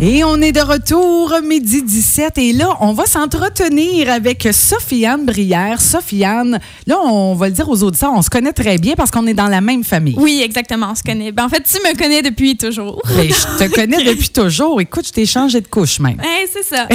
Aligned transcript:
Et 0.00 0.22
on 0.22 0.40
est 0.40 0.52
de 0.52 0.60
retour, 0.60 1.34
midi 1.42 1.82
17. 1.82 2.38
Et 2.38 2.52
là, 2.52 2.76
on 2.80 2.92
va 2.92 3.04
s'entretenir 3.04 4.08
avec 4.12 4.46
Sofiane 4.52 5.26
Brière. 5.26 5.80
Sofiane, 5.80 6.60
là, 6.86 7.00
on 7.00 7.34
va 7.34 7.48
le 7.48 7.52
dire 7.52 7.68
aux 7.68 7.82
auditeurs, 7.82 8.12
on 8.14 8.22
se 8.22 8.30
connaît 8.30 8.52
très 8.52 8.78
bien 8.78 8.94
parce 8.94 9.10
qu'on 9.10 9.26
est 9.26 9.34
dans 9.34 9.48
la 9.48 9.60
même 9.60 9.82
famille. 9.82 10.14
Oui, 10.16 10.40
exactement, 10.44 10.90
on 10.92 10.94
se 10.94 11.02
connaît. 11.02 11.32
Ben, 11.32 11.46
en 11.46 11.48
fait, 11.48 11.64
tu 11.64 11.78
me 11.82 11.98
connais 11.98 12.22
depuis 12.22 12.56
toujours. 12.56 13.02
Ben, 13.16 13.28
je 13.28 13.64
te 13.64 13.74
connais 13.74 14.04
depuis 14.04 14.28
toujours. 14.28 14.80
Écoute, 14.80 15.08
je 15.08 15.12
t'ai 15.12 15.26
changé 15.26 15.60
de 15.60 15.66
couche 15.66 15.98
même. 15.98 16.18
Ouais, 16.18 16.48
c'est 16.52 16.62
ça. 16.62 16.86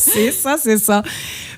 c'est 0.00 0.32
ça, 0.32 0.56
c'est 0.62 0.78
ça. 0.78 1.02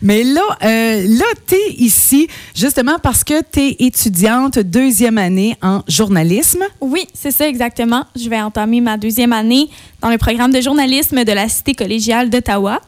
Mais 0.03 0.25
là, 0.25 0.43
euh, 0.63 1.07
là 1.09 1.25
tu 1.47 1.55
es 1.55 1.73
ici 1.79 2.29
justement 2.55 2.99
parce 3.03 3.25
que 3.25 3.43
tu 3.53 3.61
es 3.61 3.77
étudiante 3.81 4.59
deuxième 4.59 5.19
année 5.19 5.57
en 5.63 5.83
journalisme. 5.89 6.65
Oui, 6.81 7.07
c'est 7.15 7.31
ça 7.31 7.49
exactement. 7.49 8.05
Je 8.17 8.29
vais 8.29 8.41
entamer 8.41 8.81
ma 8.81 8.97
deuxième 8.97 9.33
année 9.33 9.69
dans 10.01 10.11
le 10.11 10.19
programme 10.19 10.53
de 10.53 10.61
journalisme 10.61 11.25
de 11.25 11.33
la 11.33 11.49
Cité 11.49 11.75
collégiale 11.75 12.31
d'Ottawa. 12.31 12.81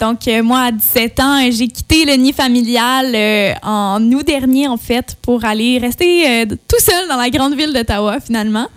Donc, 0.00 0.28
euh, 0.28 0.42
moi, 0.42 0.60
à 0.60 0.72
17 0.72 1.20
ans, 1.20 1.40
j'ai 1.50 1.68
quitté 1.68 2.04
le 2.04 2.14
nid 2.14 2.32
familial 2.32 3.12
euh, 3.14 3.52
en 3.62 4.00
août 4.12 4.24
dernier, 4.24 4.68
en 4.68 4.76
fait, 4.76 5.16
pour 5.20 5.44
aller 5.44 5.78
rester 5.78 6.28
euh, 6.28 6.44
tout 6.46 6.80
seul 6.80 7.08
dans 7.08 7.16
la 7.16 7.30
grande 7.30 7.56
ville 7.56 7.72
d'Ottawa, 7.72 8.20
finalement, 8.20 8.68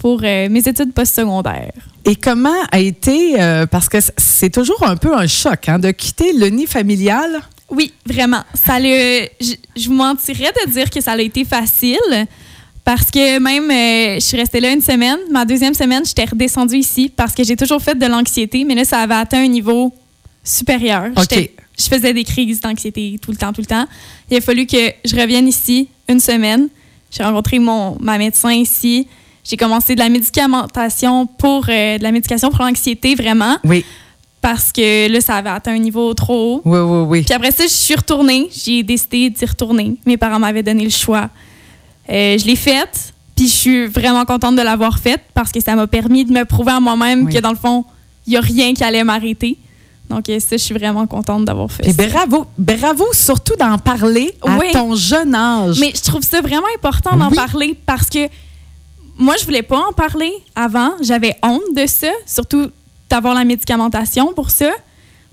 pour 0.00 0.22
mes 0.22 0.62
études 0.66 0.92
postsecondaires. 0.92 1.72
Et 2.04 2.16
comment 2.16 2.62
a 2.72 2.80
été, 2.80 3.34
parce 3.70 3.88
que 3.88 3.98
c'est 4.16 4.50
toujours 4.50 4.82
un 4.82 4.96
peu 4.96 5.14
un 5.14 5.26
choc, 5.26 5.68
hein, 5.68 5.78
de 5.78 5.90
quitter 5.90 6.32
le 6.32 6.48
nid 6.48 6.66
familial? 6.66 7.40
Oui, 7.68 7.92
vraiment. 8.04 8.42
Ça 8.54 8.80
le, 8.80 9.28
je, 9.40 9.52
je 9.76 9.88
vous 9.88 9.94
mentirais 9.94 10.52
de 10.64 10.70
dire 10.72 10.90
que 10.90 11.00
ça 11.00 11.12
a 11.12 11.20
été 11.20 11.44
facile. 11.44 12.26
Parce 12.84 13.10
que 13.10 13.38
même, 13.38 13.70
euh, 13.70 14.14
je 14.14 14.24
suis 14.24 14.36
restée 14.36 14.58
là 14.58 14.72
une 14.72 14.80
semaine. 14.80 15.18
Ma 15.30 15.44
deuxième 15.44 15.74
semaine, 15.74 16.04
j'étais 16.04 16.24
redescendue 16.24 16.78
ici 16.78 17.12
parce 17.14 17.34
que 17.34 17.44
j'ai 17.44 17.56
toujours 17.56 17.80
fait 17.80 17.96
de 17.96 18.06
l'anxiété, 18.06 18.64
mais 18.64 18.74
là, 18.74 18.84
ça 18.84 18.98
avait 19.00 19.14
atteint 19.14 19.44
un 19.44 19.48
niveau 19.48 19.92
supérieur. 20.42 21.04
Je 21.78 21.84
faisais 21.86 22.12
des 22.12 22.24
crises 22.24 22.60
d'anxiété 22.60 23.18
tout 23.22 23.30
le 23.30 23.36
temps, 23.36 23.52
tout 23.52 23.60
le 23.60 23.66
temps. 23.66 23.86
Il 24.30 24.36
a 24.36 24.40
fallu 24.40 24.66
que 24.66 24.92
je 25.04 25.14
revienne 25.14 25.46
ici 25.46 25.88
une 26.08 26.20
semaine. 26.20 26.68
J'ai 27.10 27.22
rencontré 27.22 27.58
mon, 27.58 27.96
ma 28.00 28.18
médecin 28.18 28.52
ici. 28.52 29.06
J'ai 29.50 29.56
commencé 29.56 29.96
de 29.96 29.98
la 29.98 30.08
médicamentation 30.08 31.26
pour 31.26 31.64
euh, 31.68 31.98
de 31.98 32.02
la 32.04 32.12
médication 32.12 32.50
pour 32.50 32.64
l'anxiété, 32.64 33.16
vraiment. 33.16 33.56
Oui. 33.64 33.84
Parce 34.40 34.70
que 34.70 35.10
là, 35.12 35.20
ça 35.20 35.34
avait 35.34 35.50
atteint 35.50 35.74
un 35.74 35.78
niveau 35.78 36.14
trop 36.14 36.54
haut. 36.54 36.62
Oui, 36.64 36.78
oui, 36.78 37.04
oui. 37.08 37.22
Puis 37.22 37.34
après 37.34 37.50
ça, 37.50 37.64
je 37.64 37.72
suis 37.72 37.96
retournée. 37.96 38.48
J'ai 38.52 38.84
décidé 38.84 39.28
d'y 39.28 39.44
retourner. 39.44 39.96
Mes 40.06 40.16
parents 40.16 40.38
m'avaient 40.38 40.62
donné 40.62 40.84
le 40.84 40.90
choix. 40.90 41.30
Euh, 42.08 42.38
je 42.38 42.46
l'ai 42.46 42.54
faite, 42.54 43.12
puis 43.34 43.48
je 43.48 43.52
suis 43.52 43.86
vraiment 43.86 44.24
contente 44.24 44.54
de 44.54 44.62
l'avoir 44.62 45.00
faite 45.00 45.22
parce 45.34 45.50
que 45.50 45.60
ça 45.60 45.74
m'a 45.74 45.88
permis 45.88 46.24
de 46.24 46.32
me 46.32 46.44
prouver 46.44 46.70
à 46.70 46.78
moi-même 46.78 47.28
que 47.28 47.38
dans 47.38 47.50
le 47.50 47.56
fond, 47.56 47.84
il 48.28 48.30
n'y 48.30 48.36
a 48.36 48.40
rien 48.40 48.72
qui 48.72 48.84
allait 48.84 49.02
m'arrêter. 49.02 49.58
Donc, 50.08 50.28
euh, 50.28 50.38
ça, 50.38 50.56
je 50.56 50.62
suis 50.62 50.74
vraiment 50.74 51.08
contente 51.08 51.44
d'avoir 51.44 51.72
fait. 51.72 51.88
Et 51.88 51.92
bravo, 51.92 52.46
bravo 52.56 53.04
surtout 53.12 53.56
d'en 53.58 53.78
parler 53.78 54.32
à 54.46 54.60
ton 54.72 54.94
jeune 54.94 55.34
âge. 55.34 55.80
Mais 55.80 55.92
je 55.92 56.02
trouve 56.02 56.22
ça 56.22 56.40
vraiment 56.40 56.68
important 56.76 57.16
d'en 57.16 57.30
parler 57.32 57.76
parce 57.84 58.08
que 58.08 58.28
moi, 59.20 59.36
je 59.38 59.44
voulais 59.44 59.62
pas 59.62 59.78
en 59.78 59.92
parler 59.92 60.32
avant. 60.56 60.92
J'avais 61.02 61.36
honte 61.42 61.74
de 61.76 61.86
ça, 61.86 62.10
surtout 62.26 62.70
d'avoir 63.08 63.34
la 63.34 63.44
médicamentation 63.44 64.32
pour 64.32 64.50
ça. 64.50 64.70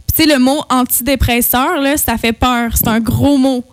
Puis, 0.08 0.18
tu 0.18 0.24
sais, 0.24 0.36
le 0.36 0.40
mot 0.40 0.62
antidépresseur, 0.70 1.80
là, 1.80 1.98
ça 1.98 2.18
fait 2.18 2.34
peur. 2.34 2.72
C'est 2.76 2.88
un 2.88 3.00
gros 3.00 3.38
mot. 3.38 3.64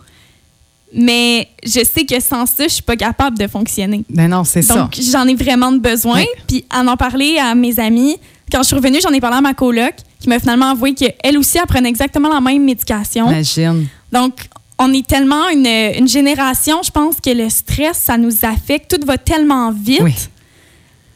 Mais 0.96 1.48
je 1.64 1.84
sais 1.84 2.04
que 2.04 2.20
sans 2.20 2.46
ça, 2.46 2.64
je 2.64 2.74
suis 2.74 2.82
pas 2.82 2.96
capable 2.96 3.36
de 3.36 3.48
fonctionner. 3.48 4.04
Ben 4.08 4.28
non, 4.28 4.44
c'est 4.44 4.62
ça. 4.62 4.76
Donc, 4.76 4.96
j'en 5.00 5.26
ai 5.26 5.34
vraiment 5.34 5.72
besoin. 5.72 6.22
Puis, 6.46 6.64
en 6.72 6.86
en 6.86 6.96
parler 6.96 7.36
à 7.38 7.54
mes 7.56 7.80
amis, 7.80 8.16
quand 8.52 8.62
je 8.62 8.68
suis 8.68 8.76
revenue, 8.76 8.98
j'en 9.02 9.10
ai 9.10 9.20
parlé 9.20 9.38
à 9.38 9.40
ma 9.40 9.54
coloc, 9.54 9.94
qui 10.20 10.28
m'a 10.28 10.38
finalement 10.38 10.70
avoué 10.70 10.94
qu'elle 10.94 11.36
aussi, 11.36 11.58
elle 11.58 11.66
prenait 11.66 11.88
exactement 11.88 12.32
la 12.32 12.40
même 12.40 12.62
médication. 12.62 13.28
Imagine. 13.28 13.88
Donc, 14.12 14.48
on 14.78 14.92
est 14.92 15.06
tellement 15.06 15.48
une, 15.50 15.66
une, 15.66 16.08
génération, 16.08 16.82
je 16.82 16.90
pense 16.90 17.16
que 17.20 17.30
le 17.30 17.48
stress, 17.48 17.98
ça 17.98 18.16
nous 18.16 18.44
affecte. 18.44 18.96
Tout 18.96 19.06
va 19.06 19.18
tellement 19.18 19.70
vite. 19.70 20.02
Oui. 20.02 20.14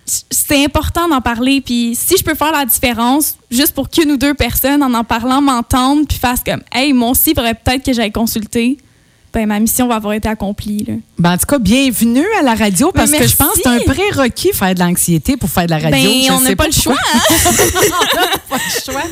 C'est 0.07 0.65
important 0.65 1.09
d'en 1.09 1.21
parler. 1.21 1.61
Puis 1.61 1.95
si 1.95 2.17
je 2.17 2.25
peux 2.25 2.35
faire 2.35 2.53
la 2.53 2.65
différence, 2.65 3.37
juste 3.51 3.75
pour 3.75 3.91
qu'une 3.91 4.13
ou 4.13 4.17
deux 4.17 4.35
personnes, 4.35 4.83
en 4.83 4.95
en 4.95 5.05
parlant, 5.05 5.43
m'entendent, 5.43 6.07
puis 6.09 6.19
fassent 6.19 6.45
comme 6.45 6.63
Hey, 6.73 6.93
moi 6.93 7.11
aussi, 7.11 7.31
il 7.31 7.35
faudrait 7.35 7.55
peut-être 7.55 7.85
que 7.85 7.93
j'aille 7.93 8.13
consulter 8.13 8.79
ben, 9.33 9.47
ma 9.47 9.61
mission 9.61 9.87
va 9.87 9.97
avoir 9.97 10.15
été 10.15 10.29
accomplie. 10.29 10.85
Ben, 11.19 11.33
en 11.33 11.39
tout 11.39 11.47
cas, 11.47 11.59
bienvenue 11.59 12.27
à 12.41 12.43
la 12.43 12.55
radio 12.55 12.91
parce 12.93 13.11
que 13.11 13.27
je 13.27 13.37
pense 13.37 13.53
que 13.53 13.61
c'est 13.63 13.69
un 13.69 13.81
prérequis 13.81 14.53
faire 14.53 14.75
de 14.75 14.81
l'anxiété 14.81 15.37
pour 15.37 15.51
faire 15.51 15.67
de 15.67 15.71
la 15.71 15.79
radio. 15.79 16.11
Ben, 16.11 16.33
on 16.33 16.41
n'a 16.41 16.57
pas, 16.57 16.67
le 16.67 16.73
choix. 16.73 16.97
Hein? 17.15 17.21
on 17.47 18.17
n'a 18.17 18.39
pas 18.49 18.57
le 18.57 18.93
choix. 18.93 19.03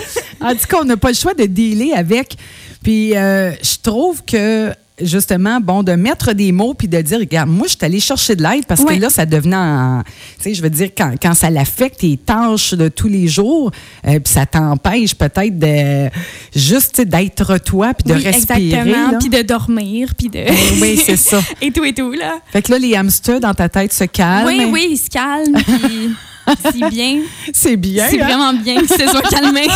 En 0.40 0.52
tout 0.52 0.66
cas, 0.68 0.78
on 0.80 0.84
n'a 0.84 0.96
pas 0.96 1.08
le 1.08 1.14
choix 1.14 1.34
de 1.34 1.44
dealer 1.44 1.92
avec. 1.94 2.36
Puis 2.82 3.16
euh, 3.16 3.52
je 3.62 3.78
trouve 3.82 4.24
que 4.24 4.72
justement, 5.00 5.60
bon, 5.60 5.82
de 5.82 5.92
mettre 5.92 6.32
des 6.32 6.52
mots 6.52 6.74
puis 6.74 6.88
de 6.88 7.00
dire, 7.00 7.18
regarde, 7.18 7.48
moi, 7.48 7.66
je 7.66 7.76
suis 7.76 7.84
allée 7.84 8.00
chercher 8.00 8.36
de 8.36 8.42
l'aide 8.42 8.66
parce 8.66 8.84
que 8.84 8.94
là, 8.94 9.10
ça 9.10 9.26
devenait, 9.26 10.02
tu 10.38 10.44
sais, 10.44 10.54
je 10.54 10.62
veux 10.62 10.70
dire, 10.70 10.90
quand, 10.96 11.14
quand 11.20 11.34
ça 11.34 11.50
l'affecte 11.50 12.00
tes 12.00 12.16
tâches 12.16 12.74
de 12.74 12.88
tous 12.88 13.08
les 13.08 13.28
jours, 13.28 13.70
euh, 14.06 14.18
puis 14.20 14.32
ça 14.32 14.46
t'empêche 14.46 15.14
peut-être 15.14 15.58
de 15.58 16.08
juste 16.54 17.00
d'être 17.02 17.58
toi 17.58 17.92
puis 17.94 18.12
de 18.12 18.14
respirer. 18.14 18.66
Exactement, 18.66 19.18
puis 19.18 19.28
de 19.28 19.42
dormir, 19.42 20.14
puis 20.16 20.28
de. 20.28 20.38
Eh 20.38 20.80
oui, 20.80 21.00
c'est 21.04 21.16
ça. 21.16 21.40
et 21.60 21.70
tout 21.70 21.84
et 21.84 21.92
tout, 21.92 22.12
là. 22.12 22.38
Fait 22.50 22.62
que 22.62 22.72
là, 22.72 22.78
les 22.78 22.94
hamsters 22.94 23.40
dans 23.40 23.54
ta 23.54 23.68
tête 23.68 23.92
se 23.92 24.04
calment. 24.04 24.46
Oui, 24.46 24.66
oui, 24.70 24.88
ils 24.92 24.98
se 24.98 25.10
calment, 25.10 25.62
puis. 25.62 26.10
C'est 26.62 26.90
bien. 26.90 27.20
C'est 27.52 27.76
bien. 27.76 28.06
C'est 28.08 28.20
hein? 28.20 28.26
vraiment 28.26 28.52
bien 28.52 28.76
qu'ils 28.78 28.88
se 28.88 29.08
soient 29.08 29.22
calmés. 29.22 29.66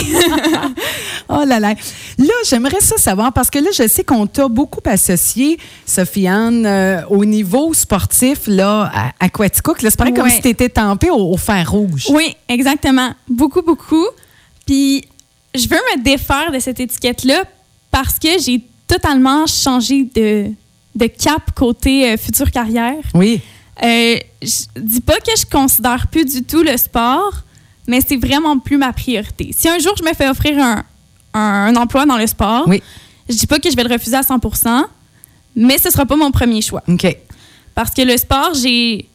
là 1.50 1.60
là. 1.60 1.74
Là, 2.18 2.34
j'aimerais 2.48 2.80
ça 2.80 2.96
savoir 2.96 3.32
parce 3.32 3.50
que 3.50 3.58
là, 3.58 3.70
je 3.76 3.86
sais 3.86 4.04
qu'on 4.04 4.26
t'a 4.26 4.48
beaucoup 4.48 4.80
associé, 4.86 5.58
Sofiane, 5.84 6.64
euh, 6.64 7.02
au 7.10 7.24
niveau 7.24 7.74
sportif 7.74 8.46
là, 8.46 8.90
à, 9.18 9.28
Quaticook. 9.28 9.78
C'est 9.80 9.96
pareil 9.96 10.14
comme 10.14 10.30
si 10.30 10.40
tu 10.40 10.48
étais 10.48 10.68
tempé 10.68 11.10
au, 11.10 11.36
fer 11.36 11.70
rouge. 11.70 12.06
Oui, 12.10 12.36
exactement. 12.48 13.12
Beaucoup, 13.28 13.62
beaucoup. 13.62 14.06
Puis, 14.66 15.04
je 15.54 15.68
veux 15.68 15.76
me 15.76 16.02
défaire 16.02 16.50
de 16.52 16.58
cette 16.58 16.80
étiquette-là 16.80 17.44
parce 17.90 18.18
que 18.18 18.28
j'ai 18.38 18.62
totalement 18.86 19.46
changé 19.46 20.04
de, 20.14 20.50
de 20.94 21.06
cap 21.06 21.50
côté 21.54 22.10
euh, 22.10 22.16
future 22.16 22.50
carrière. 22.50 23.02
Oui. 23.14 23.40
Euh, 23.82 24.16
je 24.42 24.80
dis 24.80 25.00
pas 25.00 25.18
que 25.18 25.32
je 25.36 25.46
considère 25.46 26.08
plus 26.08 26.24
du 26.24 26.42
tout 26.42 26.62
le 26.62 26.76
sport, 26.76 27.42
mais 27.86 28.00
c'est 28.06 28.16
vraiment 28.16 28.58
plus 28.58 28.76
ma 28.76 28.92
priorité. 28.92 29.54
Si 29.56 29.68
un 29.68 29.78
jour 29.78 29.94
je 29.98 30.04
me 30.04 30.12
fais 30.12 30.28
offrir 30.28 30.58
un, 30.62 30.84
un, 31.34 31.74
emploi 31.76 32.06
dans 32.06 32.16
le 32.16 32.26
sport, 32.26 32.64
oui. 32.66 32.82
je 33.28 33.36
dis 33.36 33.46
pas 33.46 33.58
que 33.58 33.70
je 33.70 33.76
vais 33.76 33.84
le 33.84 33.92
refuser 33.92 34.16
à 34.16 34.22
100% 34.22 34.84
mais 35.56 35.78
ce 35.78 35.91
sera 35.91 36.06
pas 36.06 36.16
mon 36.16 36.30
premier 36.30 36.62
choix. 36.62 36.82
OK. 36.88 37.16
Parce 37.74 37.91
que 37.91 38.02
le 38.02 38.16
sport, 38.16 38.52
j'ai 38.54 39.06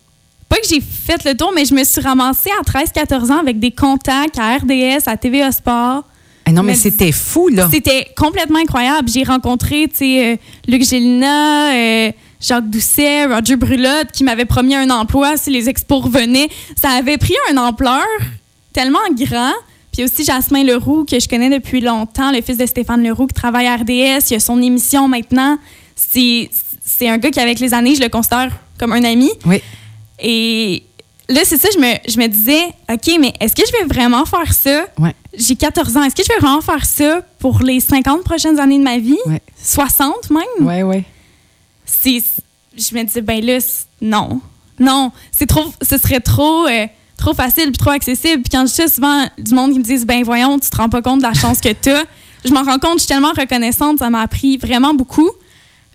pas 0.49 0.57
que 0.57 0.67
j'ai 0.67 0.81
fait 0.81 1.23
le 1.25 1.35
tour, 1.35 1.51
mais 1.53 1.65
je 1.65 1.73
me 1.73 1.83
suis 1.83 2.01
ramassée 2.01 2.51
à 2.59 2.63
13-14 2.63 3.31
ans 3.31 3.39
avec 3.39 3.59
des 3.59 3.71
contacts 3.71 4.37
à 4.37 4.55
RDS, 4.57 5.07
à 5.07 5.17
TVA 5.17 5.51
Sport. 5.51 6.03
Eh 6.47 6.51
non, 6.51 6.61
mais, 6.61 6.75
c'était 6.75 7.11
fou, 7.11 7.47
là. 7.47 7.67
C'était 7.71 8.07
complètement 8.15 8.59
incroyable. 8.59 9.09
J'ai 9.09 9.23
rencontré, 9.23 9.87
tu 9.89 9.97
sais, 9.97 10.33
euh, 10.33 10.35
Luc 10.67 10.83
Gélina, 10.83 11.73
euh, 11.73 12.11
Jacques 12.39 12.69
Doucet, 12.69 13.25
Roger 13.25 13.55
Brulotte, 13.55 14.11
qui 14.13 14.23
m'avait 14.23 14.45
promis 14.45 14.75
un 14.75 14.91
emploi 14.91 15.37
si 15.37 15.49
les 15.49 15.69
expos 15.69 16.03
revenaient. 16.03 16.49
Ça 16.79 16.91
avait 16.91 17.17
pris 17.17 17.33
une 17.51 17.57
ampleur 17.57 18.05
tellement 18.73 18.99
grand. 19.17 19.53
Puis 19.95 20.03
aussi 20.03 20.25
Jasmin 20.25 20.63
Leroux, 20.63 21.05
que 21.05 21.19
je 21.19 21.27
connais 21.27 21.49
depuis 21.49 21.79
longtemps, 21.79 22.31
le 22.31 22.41
fils 22.41 22.57
de 22.57 22.65
Stéphane 22.65 23.01
Leroux, 23.01 23.27
qui 23.27 23.33
travaille 23.33 23.67
à 23.67 23.77
RDS. 23.77 24.29
Il 24.29 24.35
a 24.35 24.39
son 24.39 24.61
émission 24.61 25.07
maintenant. 25.07 25.57
C'est 25.95 26.49
un 27.01 27.17
gars 27.17 27.31
qui, 27.31 27.39
avec 27.39 27.59
les 27.59 27.73
années, 27.73 27.95
je 27.95 28.01
le 28.01 28.09
considère 28.09 28.51
comme 28.77 28.91
un 28.91 29.03
ami. 29.03 29.31
Oui. 29.45 29.61
Et 30.19 30.83
là, 31.29 31.41
c'est 31.45 31.57
ça, 31.57 31.69
je 31.73 31.79
me, 31.79 31.93
je 32.09 32.19
me 32.19 32.27
disais, 32.27 32.65
OK, 32.91 33.17
mais 33.19 33.33
est-ce 33.39 33.55
que 33.55 33.63
je 33.65 33.71
vais 33.71 33.85
vraiment 33.85 34.25
faire 34.25 34.53
ça? 34.53 34.85
Ouais. 34.99 35.15
J'ai 35.37 35.55
14 35.55 35.95
ans. 35.95 36.03
Est-ce 36.03 36.15
que 36.15 36.23
je 36.23 36.33
vais 36.33 36.39
vraiment 36.39 36.61
faire 36.61 36.85
ça 36.85 37.21
pour 37.39 37.59
les 37.59 37.79
50 37.79 38.23
prochaines 38.23 38.59
années 38.59 38.79
de 38.79 38.83
ma 38.83 38.97
vie? 38.97 39.17
Ouais. 39.25 39.41
60 39.63 40.29
même? 40.29 40.43
Oui, 40.59 40.83
oui 40.83 41.03
je 42.77 42.95
me 42.95 43.03
disais 43.03 43.21
ben 43.21 43.43
là 43.43 43.57
non 44.01 44.41
non 44.79 45.11
c'est 45.31 45.45
trop 45.45 45.65
ce 45.81 45.97
serait 45.97 46.19
trop 46.19 46.67
euh, 46.67 46.87
trop 47.25 47.33
facile 47.33 47.71
puis 47.71 47.77
trop 47.77 47.91
accessible 47.91 48.43
puis 48.43 48.51
quand 48.51 48.67
je 48.67 48.71
sais 48.71 48.87
souvent 48.87 49.25
du 49.37 49.53
monde 49.55 49.73
qui 49.73 49.79
me 49.79 49.83
disent 49.83 50.05
ben 50.05 50.23
voyons 50.23 50.59
tu 50.59 50.69
te 50.69 50.77
rends 50.77 50.89
pas 50.89 51.01
compte 51.01 51.19
de 51.19 51.23
la 51.23 51.33
chance 51.33 51.59
que 51.59 51.69
tu 51.69 51.89
as 51.89 52.03
je 52.45 52.53
m'en 52.53 52.61
rends 52.61 52.77
compte 52.77 52.95
je 52.95 52.99
suis 52.99 53.07
tellement 53.07 53.33
reconnaissante 53.35 53.97
ça 53.99 54.11
m'a 54.11 54.21
appris 54.21 54.57
vraiment 54.57 54.93
beaucoup 54.93 55.31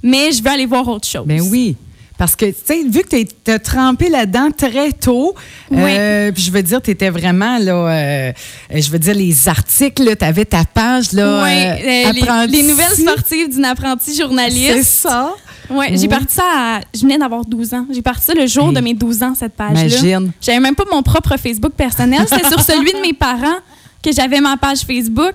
mais 0.02 0.32
je 0.32 0.42
veux 0.42 0.50
aller 0.50 0.66
voir 0.66 0.88
autre 0.88 1.06
chose 1.06 1.26
ben 1.26 1.40
oui 1.40 1.76
parce 2.18 2.36
que, 2.36 2.44
tu 2.44 2.54
sais, 2.66 2.82
vu 2.86 3.00
que 3.00 3.16
tu 3.16 3.50
as 3.50 3.58
trempé 3.58 4.10
là-dedans 4.10 4.50
très 4.54 4.92
tôt, 4.92 5.34
euh, 5.72 6.30
puis 6.30 6.42
je 6.42 6.50
veux 6.50 6.62
dire, 6.62 6.82
tu 6.82 6.90
étais 6.90 7.08
vraiment, 7.08 7.56
là, 7.56 7.72
euh, 7.72 8.32
je 8.74 8.90
veux 8.90 8.98
dire, 8.98 9.14
les 9.14 9.48
articles, 9.48 10.14
tu 10.14 10.22
avais 10.22 10.44
ta 10.44 10.66
page, 10.66 11.12
là. 11.12 11.42
Oui, 11.42 11.82
les, 11.82 12.46
les, 12.46 12.62
nouvelles 12.62 12.92
sportives 12.92 13.48
d'une 13.48 13.64
apprentie 13.64 14.14
journaliste. 14.14 14.70
C'est 14.70 15.08
ça. 15.08 15.34
Ouais, 15.70 15.88
j'ai 15.90 16.02
Oui. 16.02 16.08
parti 16.08 16.34
ça 16.34 16.42
à- 16.44 16.80
Je 16.94 17.00
venais 17.02 17.18
d'avoir 17.18 17.44
12 17.44 17.72
ans. 17.74 17.86
J'ai 17.90 18.02
parti 18.02 18.24
ça 18.24 18.34
le 18.34 18.46
jour 18.46 18.68
Hey. 18.68 18.74
de 18.74 18.80
mes 18.80 18.94
12 18.94 19.22
ans, 19.22 19.34
cette 19.34 19.54
page-là. 19.54 19.86
Imagine. 19.86 20.32
J'avais 20.40 20.60
même 20.60 20.74
pas 20.74 20.84
mon 20.90 21.02
propre 21.02 21.36
Facebook 21.36 21.72
personnel. 21.72 22.26
C'était 22.28 22.48
sur 22.48 22.60
celui 22.60 22.92
de 22.92 22.98
mes 23.00 23.12
parents 23.12 23.58
que 24.02 24.10
j'avais 24.12 24.40
ma 24.40 24.56
page 24.56 24.80
Facebook. 24.80 25.34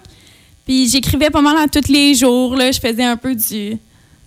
Puis 0.66 0.90
j'écrivais 0.90 1.30
pas 1.30 1.42
mal 1.42 1.56
à 1.58 1.68
tous 1.68 1.90
les 1.92 2.16
jours. 2.16 2.56
Là. 2.56 2.72
Je 2.72 2.80
faisais 2.80 3.04
un 3.04 3.18
peu 3.18 3.36
du, 3.36 3.78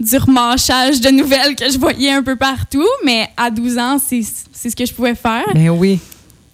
du 0.00 0.16
remâchage 0.16 1.00
de 1.00 1.10
nouvelles 1.10 1.56
que 1.56 1.70
je 1.70 1.78
voyais 1.78 2.12
un 2.12 2.22
peu 2.22 2.37
partout. 2.37 2.87
Mais 3.05 3.28
à 3.37 3.50
12 3.50 3.76
ans, 3.78 3.99
c'est 3.99 4.22
c'est 4.52 4.70
ce 4.70 4.76
que 4.76 4.87
je 4.87 4.93
pouvais 4.94 5.14
faire. 5.14 5.44
Ben 5.55 5.69
oui. 5.70 5.99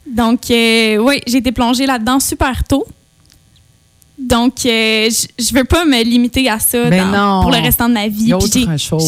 Donc, 0.07 0.51
euh, 0.51 0.97
oui, 0.99 1.21
j'ai 1.27 1.39
été 1.39 1.53
plongée 1.53 1.87
là-dedans 1.87 2.21
super 2.21 2.63
tôt. 2.65 2.85
Donc, 4.19 4.65
euh, 4.65 5.09
je 5.39 5.55
veux 5.55 5.65
pas 5.65 5.85
me 5.85 6.03
limiter 6.05 6.49
à 6.49 6.59
ça 6.61 6.89
dans- 7.05 7.43
pour 7.43 7.51
le 7.51 7.57
restant 7.65 7.89
de 7.89 7.95
ma 7.95 8.07
vie. 8.07 8.29
J'ai- 8.47 8.65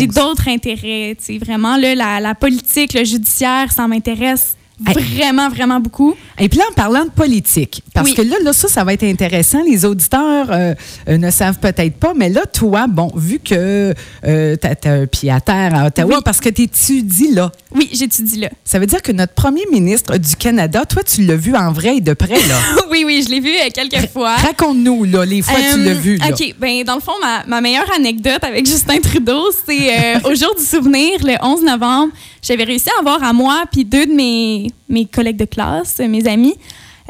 d'autres 0.09 0.49
intérêts. 0.49 1.17
Vraiment, 1.41 1.77
là, 1.77 1.95
la, 1.95 2.21
la 2.21 2.35
politique, 2.35 2.93
le 2.93 3.05
judiciaire, 3.05 3.71
ça 3.71 3.87
m'intéresse. 3.87 4.56
Vraiment, 4.79 5.49
vraiment 5.49 5.81
beaucoup. 5.81 6.15
Et 6.39 6.49
puis 6.49 6.59
là, 6.59 6.65
en 6.71 6.75
parlant 6.75 7.05
de 7.05 7.11
politique, 7.11 7.83
parce 7.95 8.11
Oui. 8.11 8.15
que 8.15 8.23
là, 8.23 8.37
là, 8.43 8.53
ça, 8.53 8.69
ça 8.69 8.85
va 8.85 8.93
être 8.93 9.05
intéressant. 9.05 9.63
Les 9.63 9.85
auditeurs 9.87 10.49
euh, 10.51 10.75
euh, 11.09 11.17
ne 11.17 11.31
savent 11.31 11.59
peut-être 11.59 11.97
pas, 11.97 12.13
mais 12.15 12.29
là, 12.29 12.43
toi, 12.45 12.87
bon, 12.87 13.11
vu 13.17 13.39
que 13.39 13.95
euh, 14.27 14.57
tu 14.57 14.67
as, 14.89 14.93
un 14.93 15.07
pied 15.07 15.31
à 15.31 15.41
terre 15.41 15.75
à 15.75 15.87
Ottawa, 15.87 16.17
Oui. 16.17 16.21
parce 16.25 16.41
que 16.41 16.51
tu 16.51 16.63
étudies 16.63 17.33
là, 17.33 17.51
Oui, 17.75 17.89
j'étudie 17.93 18.39
là. 18.41 18.51
ça 18.65 18.79
veut 18.79 18.87
dire 18.87 19.01
que 19.01 19.13
notre 19.13 19.33
premier 19.33 19.65
ministre 19.73 20.19
du 20.19 20.37
Canada, 20.37 20.85
toi, 20.85 21.03
tu 21.03 21.23
l'as 21.25 21.37
vu 21.37 21.57
en 21.57 21.73
vrai 21.73 21.97
et 21.97 22.01
de 22.03 22.13
près, 22.13 22.35
là. 22.47 22.59
oui, 22.91 23.05
oui, 23.07 23.23
je 23.25 23.31
l'ai 23.31 23.41
vu 23.41 23.51
euh, 23.51 23.71
quelques 23.73 24.11
fois. 24.11 24.35
Raconte-nous, 24.37 25.05
là, 25.05 25.25
les 25.25 25.41
fois 25.41 25.59
que 25.59 25.75
tu 25.75 25.85
l'as 25.85 25.95
vu, 25.95 26.17
là. 26.19 26.27
OK, 26.31 26.55
ben 26.59 26.85
dans 26.85 26.97
le 26.97 27.01
fond, 27.01 27.13
ma, 27.23 27.45
ma 27.47 27.61
meilleure 27.63 27.91
anecdote 27.97 28.45
avec 28.45 28.67
Justin 28.67 28.99
Trudeau, 29.01 29.43
c'est 29.67 30.17
au 30.25 30.35
jour 30.35 30.55
du 30.59 30.65
souvenir, 30.65 31.13
le 31.25 31.35
11 31.43 31.63
novembre, 31.63 32.13
j'avais 32.43 32.65
réussi 32.65 32.89
à 32.97 33.01
avoir 33.01 33.23
à 33.25 33.33
moi 33.33 33.65
puis 33.73 33.85
deux 33.85 34.07
de 34.07 34.13
mes, 34.13 34.66
mes 34.89 35.07
collègues 35.07 35.37
de 35.37 35.45
classe, 35.45 35.99
mes 35.99 36.27
amis, 36.27 36.55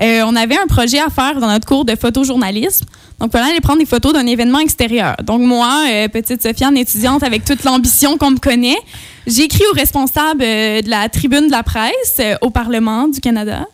euh, 0.00 0.23
on 0.26 0.37
avait 0.37 0.56
un 0.56 0.67
projet 0.67 0.99
à 0.99 1.08
faire 1.08 1.41
dans 1.41 1.49
notre 1.49 1.67
cours 1.67 1.85
de 1.85 1.97
photojournalisme. 1.97 2.87
Donc, 3.19 3.32
fallait 3.32 3.50
aller 3.50 3.61
prendre 3.61 3.79
des 3.79 3.87
photos 3.87 4.12
d'un 4.12 4.26
événement 4.26 4.58
extérieur. 4.58 5.17
Donc, 5.25 5.41
moi, 5.41 5.85
euh, 5.88 6.08
petite 6.08 6.43
Sofiane, 6.43 6.76
étudiante 6.76 7.23
avec 7.23 7.44
toute 7.44 7.64
l'ambition 7.64 8.19
qu'on 8.19 8.32
me 8.32 8.38
connaît, 8.38 8.76
j'ai 9.26 9.44
écrit 9.44 9.64
au 9.70 9.75
responsable 9.75 10.43
euh, 10.43 10.82
de 10.82 10.91
la 10.91 11.08
tribune 11.08 11.47
de 11.47 11.53
la 11.53 11.62
presse 11.62 12.17
euh, 12.20 12.35
au 12.43 12.50
Parlement 12.50 13.08
du 13.08 13.20
Canada 13.20 13.67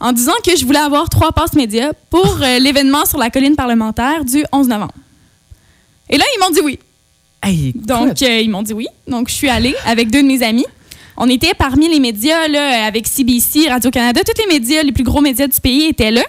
en 0.00 0.12
disant 0.12 0.34
que 0.44 0.54
je 0.56 0.64
voulais 0.66 0.78
avoir 0.78 1.08
trois 1.08 1.32
passes 1.32 1.54
médias 1.54 1.92
pour 2.10 2.38
l'événement 2.60 3.06
sur 3.06 3.18
la 3.18 3.30
colline 3.30 3.56
parlementaire 3.56 4.24
du 4.24 4.44
11 4.52 4.68
novembre. 4.68 4.94
Et 6.10 6.18
là, 6.18 6.24
ils 6.36 6.40
m'ont 6.40 6.50
dit 6.50 6.60
oui. 6.62 6.78
Hey, 7.42 7.72
Donc, 7.74 8.20
ils 8.20 8.50
m'ont 8.50 8.62
dit 8.62 8.72
oui. 8.74 8.86
Donc, 9.06 9.28
je 9.28 9.34
suis 9.34 9.48
allée 9.48 9.74
avec 9.86 10.10
deux 10.10 10.22
de 10.22 10.26
mes 10.26 10.42
amis. 10.42 10.66
On 11.22 11.28
était 11.28 11.52
parmi 11.52 11.86
les 11.86 12.00
médias, 12.00 12.48
là, 12.48 12.86
avec 12.86 13.06
CBC, 13.06 13.68
Radio-Canada, 13.68 14.22
tous 14.24 14.40
les 14.40 14.58
médias, 14.58 14.82
les 14.82 14.90
plus 14.90 15.04
gros 15.04 15.20
médias 15.20 15.46
du 15.46 15.60
pays 15.60 15.84
étaient 15.84 16.10
là. 16.10 16.22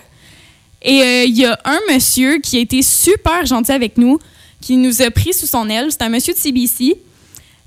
Et 0.82 1.02
euh, 1.02 1.24
il 1.24 1.38
y 1.38 1.46
a 1.46 1.58
un 1.64 1.80
monsieur 1.90 2.40
qui 2.40 2.58
a 2.58 2.60
été 2.60 2.82
super 2.82 3.46
gentil 3.46 3.72
avec 3.72 3.98
nous, 3.98 4.20
qui 4.60 4.76
nous 4.76 5.02
a 5.02 5.10
pris 5.10 5.32
sous 5.34 5.46
son 5.46 5.70
aile. 5.70 5.88
C'est 5.92 6.02
un 6.02 6.10
monsieur 6.10 6.34
de 6.34 6.38
CBC. 6.38 6.98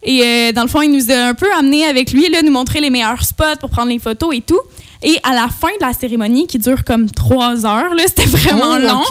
Et 0.02 0.22
euh, 0.22 0.52
dans 0.52 0.64
le 0.64 0.68
fond, 0.68 0.82
il 0.82 0.92
nous 0.92 1.10
a 1.10 1.28
un 1.28 1.32
peu 1.32 1.50
amené 1.54 1.86
avec 1.86 2.12
lui, 2.12 2.28
là, 2.28 2.42
nous 2.42 2.52
montrer 2.52 2.82
les 2.82 2.90
meilleurs 2.90 3.24
spots 3.24 3.56
pour 3.58 3.70
prendre 3.70 3.88
les 3.88 3.98
photos 3.98 4.36
et 4.36 4.42
tout. 4.42 4.60
Et 5.02 5.16
à 5.22 5.32
la 5.32 5.48
fin 5.48 5.68
de 5.80 5.86
la 5.86 5.94
cérémonie, 5.94 6.46
qui 6.46 6.58
dure 6.58 6.84
comme 6.84 7.10
trois 7.10 7.64
heures, 7.64 7.94
c'était 8.06 8.26
vraiment 8.26 8.74
oh, 8.74 8.78
long. 8.78 9.02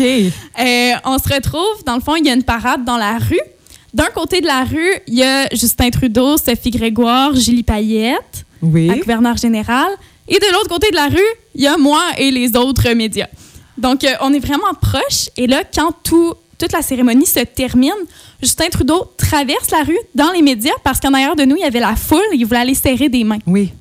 Euh, 0.60 0.92
on 1.06 1.18
se 1.18 1.34
retrouve, 1.34 1.84
dans 1.88 1.96
le 1.96 2.02
fond, 2.02 2.16
il 2.16 2.28
y 2.28 2.30
a 2.30 2.34
une 2.36 2.44
parade 2.44 2.86
dans 2.86 2.98
la 2.98 3.18
rue. 3.18 3.42
D'un 3.94 4.08
côté 4.14 4.42
de 4.42 4.48
la 4.48 4.64
rue, 4.64 4.92
il 5.08 5.16
y 5.16 5.24
a 5.24 5.48
Justin 5.54 5.90
Trudeau, 5.92 6.38
Sophie 6.38 6.72
Grégoire, 6.72 7.36
Julie 7.36 7.64
Payette, 7.64 8.46
Oui. 8.62 8.88
la 8.88 8.96
gouverneure 8.98 9.38
générale. 9.38 9.92
Et 10.28 10.40
de 10.40 10.46
l'autre 10.54 10.70
côté 10.70 10.90
de 10.90 10.96
la 10.96 11.08
rue, 11.08 11.20
il 11.54 11.62
y 11.62 11.68
a 11.68 11.78
moi 11.78 12.02
et 12.18 12.32
les 12.32 12.56
autres 12.56 12.90
médias. 12.94 13.28
Donc, 13.78 14.04
euh, 14.04 14.10
on 14.22 14.34
est 14.34 14.40
vraiment 14.40 14.74
proches. 14.82 15.30
Et 15.38 15.46
là, 15.48 15.64
quand 15.64 15.92
tout, 16.04 16.34
toute 16.58 16.72
la 16.72 16.82
cérémonie 16.82 17.26
se 17.26 17.42
termine, 17.42 17.92
Justin 18.42 18.70
Trudeau 18.70 19.12
traverse 19.18 19.70
la 19.72 19.84
rue 19.84 19.98
dans 20.16 20.32
les 20.32 20.42
médias 20.42 20.74
parce 20.84 21.00
qu'en 21.00 21.14
arrière 21.14 21.36
de 21.36 21.44
nous, 21.44 21.56
il 21.58 21.62
y 21.62 21.66
avait 21.66 21.80
la 21.80 21.96
foule. 21.96 22.22
Il 22.34 22.46
voulait 22.46 22.62
aller 22.62 22.76
serrer 22.76 23.10
des 23.10 23.24
mains. 23.24 23.40
Oui. 23.46 23.74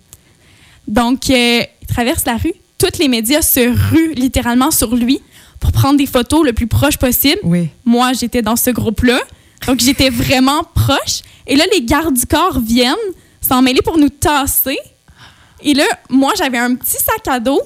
Donc, 0.88 1.30
euh, 1.30 1.62
il 1.80 1.86
traverse 1.86 2.24
la 2.26 2.36
rue. 2.36 2.52
Tous 2.78 2.98
les 2.98 3.08
médias 3.08 3.42
se 3.42 3.60
ruent 3.92 4.14
littéralement 4.14 4.70
sur 4.70 4.94
lui 4.96 5.20
pour 5.60 5.70
prendre 5.72 5.96
des 5.96 6.06
photos 6.06 6.44
le 6.44 6.52
plus 6.52 6.66
proche 6.66 6.96
possible. 6.96 7.38
Oui. 7.44 7.68
Moi, 7.84 8.12
j'étais 8.14 8.42
dans 8.42 8.56
ce 8.56 8.70
groupe-là. 8.70 9.20
Donc, 9.66 9.80
j'étais 9.80 10.10
vraiment 10.10 10.64
proche. 10.64 11.20
Et 11.46 11.56
là, 11.56 11.64
les 11.72 11.82
gardes 11.82 12.14
du 12.14 12.26
corps 12.26 12.58
viennent 12.60 12.94
s'en 13.40 13.62
mêler 13.62 13.82
pour 13.82 13.98
nous 13.98 14.08
tasser. 14.08 14.78
Et 15.62 15.74
là, 15.74 15.84
moi, 16.10 16.32
j'avais 16.36 16.58
un 16.58 16.74
petit 16.74 16.96
sac 16.98 17.26
à 17.28 17.38
dos 17.40 17.60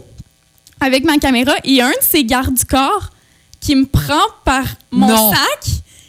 avec 0.81 1.05
ma 1.05 1.17
caméra 1.19 1.55
et 1.65 1.81
un 1.81 1.91
de 1.91 1.97
ces 2.03 2.25
gardes 2.25 2.55
du 2.55 2.65
corps 2.65 3.11
qui 3.61 3.75
me 3.75 3.87
prend 3.87 4.23
par 4.45 4.65
mon 4.91 5.09
Non. 5.09 5.33
sac. 5.33 5.65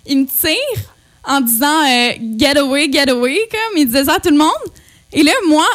Il 0.06 0.19
me 0.19 0.25
tire 0.25 0.84
en 1.25 1.42
disant 1.42 1.84
euh, 1.86 2.12
Get 2.38 2.57
away, 2.57 2.90
get 2.92 3.10
away, 3.10 3.38
comme 3.51 3.78
il 3.78 3.86
disait 3.86 4.06
ça 4.06 4.16
à 4.16 4.19
tout 4.19 4.30
le 4.30 4.38
monde. 4.38 4.51
Et 5.13 5.24
là, 5.24 5.31
moi, 5.48 5.66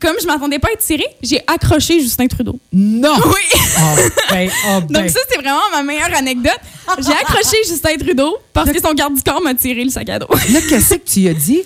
comme 0.00 0.16
je 0.20 0.26
m'attendais 0.26 0.58
pas 0.58 0.68
à 0.68 0.72
être 0.72 0.80
tirée, 0.80 1.06
j'ai 1.22 1.40
accroché 1.46 2.00
Justin 2.00 2.26
Trudeau. 2.26 2.58
Non. 2.72 3.14
Oui! 3.26 3.60
Oh, 3.78 3.96
ben, 4.30 4.50
oh, 4.68 4.80
ben. 4.88 5.00
Donc 5.02 5.10
ça, 5.10 5.20
c'est 5.30 5.38
vraiment 5.38 5.60
ma 5.72 5.82
meilleure 5.82 6.14
anecdote. 6.14 6.58
J'ai 6.98 7.12
accroché 7.12 7.56
Justin 7.66 7.96
Trudeau 7.96 8.38
parce 8.52 8.70
que 8.70 8.80
son 8.80 8.92
garde 8.92 9.14
du 9.14 9.22
corps 9.22 9.40
m'a 9.40 9.54
tiré 9.54 9.84
le 9.84 9.90
sac 9.90 10.08
à 10.08 10.18
dos. 10.18 10.26
Là, 10.50 10.60
qu'est-ce 10.68 10.94
que 10.94 11.04
tu 11.04 11.28
as 11.28 11.34
dit? 11.34 11.62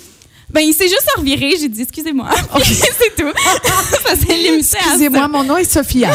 Ben, 0.51 0.61
il 0.61 0.73
s'est 0.75 0.89
juste 0.89 1.09
reviré. 1.17 1.55
J'ai 1.59 1.69
dit, 1.69 1.83
excusez-moi. 1.83 2.29
C'est 2.63 3.17
tout. 3.17 3.33
ça 4.07 4.15
s'est 4.15 4.35
limité 4.37 4.59
à 4.59 4.63
ça. 4.63 4.79
Excusez-moi, 4.87 5.29
mon 5.29 5.43
nom 5.43 5.57
est 5.57 5.71
Sophia. 5.71 6.13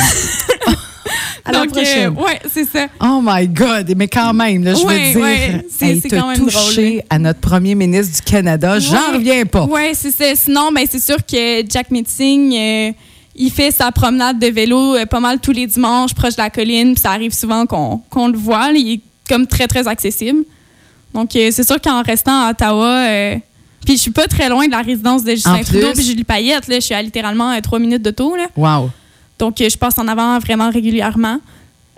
À 1.46 1.52
la 1.52 1.60
Donc, 1.66 1.78
euh, 1.78 2.10
ouais, 2.12 2.40
c'est 2.52 2.66
ça. 2.68 2.88
Oh 3.02 3.20
my 3.24 3.48
God! 3.48 3.94
Mais 3.98 4.08
quand 4.08 4.34
même, 4.34 4.64
là, 4.64 4.74
je 4.74 4.84
Ouais, 4.86 5.08
veux 5.08 5.12
dire, 5.14 5.22
ouais, 5.22 5.66
c'est- 5.70 5.86
hey, 5.88 6.00
c'est 6.02 6.10
t'as 6.10 6.20
quand 6.20 6.28
même 6.30 6.40
touché 6.40 6.90
drôle. 6.92 7.04
à 7.10 7.20
notre 7.20 7.40
premier 7.40 7.76
ministre 7.76 8.16
du 8.16 8.22
Canada. 8.32 8.80
J'en 8.80 9.14
reviens 9.14 9.46
pas. 9.46 9.66
Ouais, 9.66 9.92
c'est 9.94 10.12
ça. 10.12 10.26
Sinon, 10.36 10.72
ben, 10.74 10.86
c'est 10.90 11.00
sûr 11.00 11.18
que 11.18 11.64
Jack 11.70 11.92
Meeting, 11.92 12.54
euh, 12.56 12.92
il 13.36 13.52
fait 13.52 13.72
sa 13.72 13.92
promenade 13.92 14.40
de 14.40 14.48
vélo 14.48 14.96
euh, 14.96 15.06
pas 15.06 15.20
mal 15.20 15.40
tous 15.40 15.52
les 15.52 15.68
dimanches 15.68 16.14
proche 16.14 16.36
de 16.36 16.42
la 16.42 16.50
colline. 16.50 16.94
Puis 16.94 17.02
ça 17.02 17.12
arrive 17.12 17.34
souvent 17.34 17.66
qu'on 17.66 18.02
qu'on 18.10 18.28
le 18.28 18.38
voit. 18.38 18.70
Il 18.76 18.94
est 18.94 19.00
comme 19.28 19.48
très, 19.48 19.68
très 19.68 19.88
accessible. 19.88 20.44
Donc, 21.14 21.30
c'est 21.34 21.64
sûr 21.66 21.80
qu'en 21.82 22.02
restant 22.04 22.46
à 22.46 22.52
Ottawa, 22.52 23.06
puis 23.86 23.96
je 23.96 24.02
suis 24.02 24.12
pas 24.12 24.28
très 24.28 24.48
loin 24.50 24.66
de 24.68 24.72
la 24.72 24.82
résidence 24.82 25.24
de 25.24 25.32
Justin 25.32 25.62
Trudeau 25.64 25.92
puis 25.96 26.04
Julie 26.06 26.24
Payette. 26.24 26.68
Là, 26.68 26.76
je 26.76 26.82
suis 26.82 26.94
à 26.94 27.02
littéralement 27.02 27.60
trois 27.62 27.80
minutes 27.80 28.02
d'auto. 28.04 28.36
là. 28.36 28.46
Wow. 28.56 28.90
Donc, 29.40 29.60
euh, 29.62 29.70
je 29.70 29.78
passe 29.78 29.98
en 29.98 30.08
avant 30.08 30.38
vraiment 30.40 30.70
régulièrement. 30.70 31.40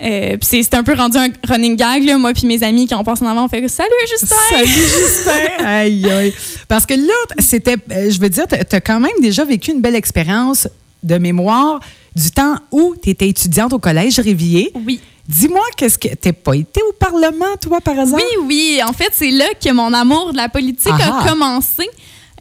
Euh, 0.01 0.35
puis 0.37 0.63
c'est 0.63 0.73
un 0.73 0.83
peu 0.83 0.95
rendu 0.95 1.17
un 1.17 1.27
running 1.47 1.75
gag, 1.75 2.03
là. 2.03 2.17
moi 2.17 2.33
puis 2.33 2.47
mes 2.47 2.63
amis, 2.63 2.87
quand 2.87 2.97
on 2.99 3.03
passe 3.03 3.21
en 3.21 3.27
avant, 3.27 3.45
on 3.45 3.47
fait 3.47 3.67
«Salut, 3.69 3.89
Justin!» 4.09 4.35
Salut, 4.49 4.67
Justin! 4.67 5.65
aïe, 5.65 6.09
aïe. 6.09 6.33
Parce 6.67 6.85
que 6.87 6.95
là, 6.95 7.13
c'était, 7.39 7.75
euh, 7.91 8.09
je 8.09 8.19
veux 8.19 8.29
dire, 8.29 8.45
tu 8.47 8.75
as 8.75 8.81
quand 8.81 8.99
même 8.99 9.11
déjà 9.21 9.45
vécu 9.45 9.71
une 9.71 9.81
belle 9.81 9.95
expérience 9.95 10.67
de 11.03 11.17
mémoire 11.17 11.79
du 12.15 12.31
temps 12.31 12.55
où 12.71 12.95
tu 13.01 13.09
étais 13.11 13.29
étudiante 13.29 13.73
au 13.73 13.79
collège 13.79 14.19
Révillé. 14.19 14.71
Oui. 14.85 14.99
Dis-moi, 15.27 15.63
qu'est-ce 15.77 15.97
que. 15.99 16.09
T'es 16.15 16.33
pas 16.33 16.55
été 16.55 16.81
au 16.81 16.93
Parlement, 16.93 17.55
toi, 17.61 17.79
par 17.79 17.97
hasard? 17.97 18.19
Oui, 18.19 18.45
oui. 18.47 18.81
En 18.85 18.91
fait, 18.93 19.09
c'est 19.13 19.31
là 19.31 19.45
que 19.63 19.71
mon 19.71 19.93
amour 19.93 20.31
de 20.33 20.37
la 20.37 20.49
politique 20.49 20.91
Ah. 20.99 21.21
a 21.23 21.29
commencé. 21.29 21.87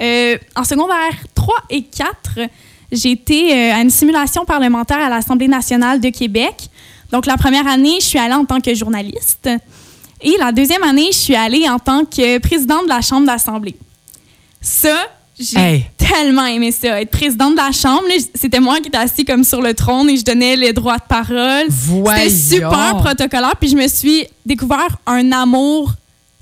Euh, 0.02 0.38
en 0.56 0.64
secondaire 0.64 1.12
3 1.34 1.54
et 1.68 1.82
4, 1.82 2.40
j'ai 2.92 3.12
été 3.12 3.52
euh, 3.52 3.74
à 3.74 3.80
une 3.80 3.90
simulation 3.90 4.44
parlementaire 4.44 4.98
à 4.98 5.08
l'Assemblée 5.08 5.48
nationale 5.48 6.00
de 6.00 6.08
Québec. 6.10 6.54
Donc, 7.12 7.26
la 7.26 7.36
première 7.36 7.66
année, 7.66 7.96
je 8.00 8.06
suis 8.06 8.18
allée 8.18 8.34
en 8.34 8.44
tant 8.44 8.60
que 8.60 8.74
journaliste. 8.74 9.48
Et 10.20 10.36
la 10.38 10.52
deuxième 10.52 10.82
année, 10.82 11.08
je 11.12 11.16
suis 11.18 11.34
allée 11.34 11.68
en 11.68 11.78
tant 11.78 12.04
que 12.04 12.38
présidente 12.38 12.84
de 12.84 12.88
la 12.88 13.00
Chambre 13.00 13.26
d'Assemblée. 13.26 13.74
Ça, 14.60 14.96
j'ai 15.38 15.58
Hey. 15.58 15.84
tellement 15.96 16.44
aimé 16.44 16.70
ça. 16.70 17.00
Être 17.00 17.10
présidente 17.10 17.52
de 17.52 17.56
la 17.56 17.72
Chambre, 17.72 18.04
c'était 18.34 18.60
moi 18.60 18.78
qui 18.80 18.88
étais 18.88 18.98
assise 18.98 19.24
comme 19.24 19.42
sur 19.44 19.62
le 19.62 19.72
trône 19.72 20.10
et 20.10 20.16
je 20.16 20.24
donnais 20.24 20.56
les 20.56 20.72
droits 20.74 20.98
de 20.98 21.02
parole. 21.08 21.66
C'était 21.70 22.28
super 22.30 22.96
protocolaire. 22.98 23.56
Puis 23.58 23.70
je 23.70 23.76
me 23.76 23.88
suis 23.88 24.26
découvert 24.44 24.98
un 25.06 25.32
amour 25.32 25.92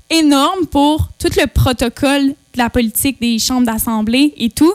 énorme 0.09 0.65
pour 0.65 1.07
tout 1.17 1.29
le 1.37 1.45
protocole 1.47 2.27
de 2.27 2.57
la 2.57 2.69
politique 2.69 3.21
des 3.21 3.39
chambres 3.39 3.65
d'assemblée 3.65 4.33
et 4.37 4.49
tout. 4.49 4.73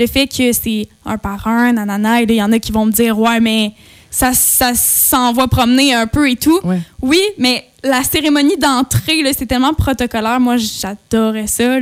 Le 0.00 0.06
fait 0.06 0.26
que 0.26 0.50
c'est 0.54 0.88
un 1.04 1.18
par 1.18 1.46
un, 1.46 1.74
nanana, 1.74 2.22
et 2.22 2.24
il 2.26 2.34
y 2.34 2.42
en 2.42 2.50
a 2.52 2.58
qui 2.58 2.72
vont 2.72 2.86
me 2.86 2.90
dire, 2.90 3.18
ouais, 3.18 3.38
mais 3.38 3.72
ça, 4.10 4.32
ça 4.32 4.72
s'en 4.74 5.34
va 5.34 5.46
promener 5.46 5.92
un 5.94 6.06
peu 6.06 6.30
et 6.30 6.36
tout. 6.36 6.58
Ouais. 6.64 6.80
Oui, 7.02 7.20
mais 7.36 7.66
la 7.84 8.02
cérémonie 8.02 8.56
d'entrée, 8.56 9.22
c'est 9.36 9.44
tellement 9.44 9.74
protocolaire. 9.74 10.40
Moi, 10.40 10.56
j'adorais 10.56 11.46
ça. 11.46 11.76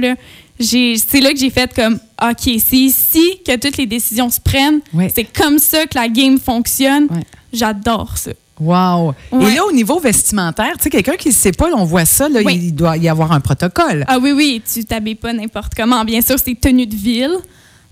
C'est 0.59 1.21
là 1.21 1.33
que 1.33 1.39
j'ai 1.39 1.51
fait 1.51 1.73
comme, 1.73 2.01
OK, 2.21 2.41
c'est 2.59 2.77
ici 2.77 3.39
que 3.47 3.57
toutes 3.57 3.77
les 3.77 3.87
décisions 3.87 4.31
se 4.31 4.41
prennent. 4.41 4.81
Ouais. 4.93 5.13
C'est 5.15 5.23
comme 5.25 5.59
ça 5.61 5.87
que 5.87 5.97
la 5.97 6.09
game 6.09 6.39
fonctionne. 6.41 7.05
Ouais. 7.11 7.23
J'adore 7.53 8.19
ça. 8.19 8.33
Wow. 8.61 9.15
Et 9.33 9.37
Ouais. 9.37 9.55
là, 9.55 9.65
au 9.65 9.71
niveau 9.71 10.01
vestimentaire, 10.01 10.73
tu 10.77 10.83
sais, 10.83 10.91
quelqu'un 10.91 11.15
qui 11.15 11.29
ne 11.29 11.35
sait 11.35 11.53
pas, 11.53 11.69
on 11.73 11.85
voit 11.85 12.05
ça, 12.05 12.29
là, 12.29 12.41
Oui. 12.45 12.57
il 12.61 12.73
doit 12.75 12.97
y 12.97 13.09
avoir 13.09 13.31
un 13.31 13.39
protocole. 13.39 14.05
Ah 14.09 14.19
oui, 14.21 14.33
oui, 14.33 14.61
tu 14.71 14.85
t'habilles 14.85 15.15
pas 15.15 15.33
n'importe 15.33 15.75
comment. 15.77 16.05
Bien 16.05 16.21
sûr, 16.21 16.35
c'est 16.45 16.61
tenue 16.61 16.87
de 16.89 16.97
ville. 16.97 17.37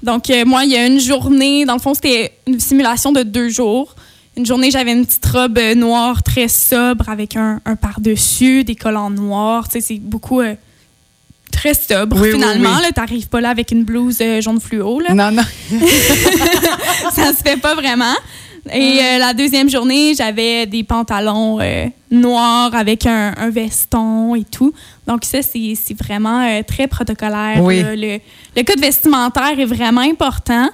Donc, 0.07 0.31
euh, 0.31 0.45
moi, 0.45 0.65
il 0.65 0.71
y 0.71 0.77
a 0.77 0.87
une 0.87 1.01
journée, 1.01 1.65
dans 1.65 1.75
le 1.75 1.81
fond, 1.81 1.93
c'était 1.93 2.33
une 2.47 2.61
simulation 2.61 3.11
de 3.11 3.25
deux 3.25 3.49
jours. 3.49 3.97
Une 4.37 4.47
journée, 4.47 4.71
j'avais 4.71 4.93
une 4.93 5.05
petite 5.05 5.27
robe 5.27 5.59
euh, 5.59 5.75
noire 5.75 6.23
très 6.23 6.47
sobre 6.47 7.09
avec 7.09 7.35
un, 7.35 7.61
un 7.65 7.75
par-dessus, 7.75 8.63
des 8.63 8.77
collants 8.77 9.11
noirs. 9.11 9.69
Tu 9.69 9.73
sais, 9.73 9.81
c'est 9.81 9.99
beaucoup 9.99 10.41
euh, 10.41 10.55
très 11.51 11.75
sobre. 11.75 12.17
Oui, 12.21 12.29
oui, 12.29 12.35
Finalement, 12.35 12.77
oui. 12.77 12.83
là, 12.83 12.93
t'arrives 12.93 13.29
pas 13.29 13.41
là 13.41 13.51
avec 13.51 13.73
une 13.73 13.83
blouse 13.83 14.23
jaune 14.41 14.61
fluo. 14.61 15.01
Là. 15.01 15.13
Non, 15.13 15.33
non. 15.33 15.43
ça 17.13 17.33
se 17.33 17.43
fait 17.45 17.57
pas 17.57 17.75
vraiment. 17.75 18.15
Et 18.73 18.99
euh, 19.01 19.19
la 19.19 19.33
deuxième 19.35 19.69
journée, 19.71 20.15
j'avais 20.15 20.67
des 20.67 20.83
pantalons 20.83 21.59
euh, 21.61 21.87
noirs 22.11 22.75
avec 22.75 23.07
un, 23.07 23.33
un 23.37 23.51
veston 23.51 24.35
et 24.35 24.45
tout. 24.45 24.73
Donc 25.07 25.25
ça, 25.25 25.39
c'est 25.43 25.77
vraiment 26.03 26.41
euh, 26.45 26.63
très 26.67 26.87
protocolaire. 26.87 27.63
Oui. 27.63 27.83
Le, 27.83 28.19
le 28.57 28.63
code 28.63 28.81
vestimentaire 28.81 29.59
est 29.59 29.65
vraiment 29.65 30.01
important. 30.01 30.69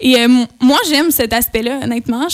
Et 0.00 0.14
moi, 0.60 0.78
j'aime 0.88 1.10
cet 1.10 1.32
aspect-là, 1.32 1.80
honnêtement. 1.82 2.28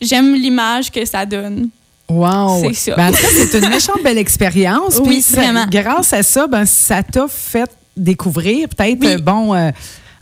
J'aime 0.00 0.34
l'image 0.34 0.90
que 0.90 1.04
ça 1.04 1.26
donne. 1.26 1.68
Wow. 2.08 2.62
C'est 2.62 2.72
ça. 2.72 2.96
Ben, 2.96 3.12
c'est 3.12 3.58
une 3.58 3.68
méchante 3.68 4.02
belle 4.02 4.16
expérience. 4.16 4.96
Oui, 5.00 5.08
Puis 5.08 5.22
ça- 5.22 5.36
vraiment. 5.42 5.66
Grâce 5.70 6.14
à 6.14 6.22
ça, 6.22 6.46
ben, 6.46 6.64
ça 6.64 7.02
t'a 7.02 7.26
fait 7.28 7.70
découvrir 7.94 8.68
peut-être, 8.70 8.98
Oui. 9.04 9.20
bon, 9.20 9.54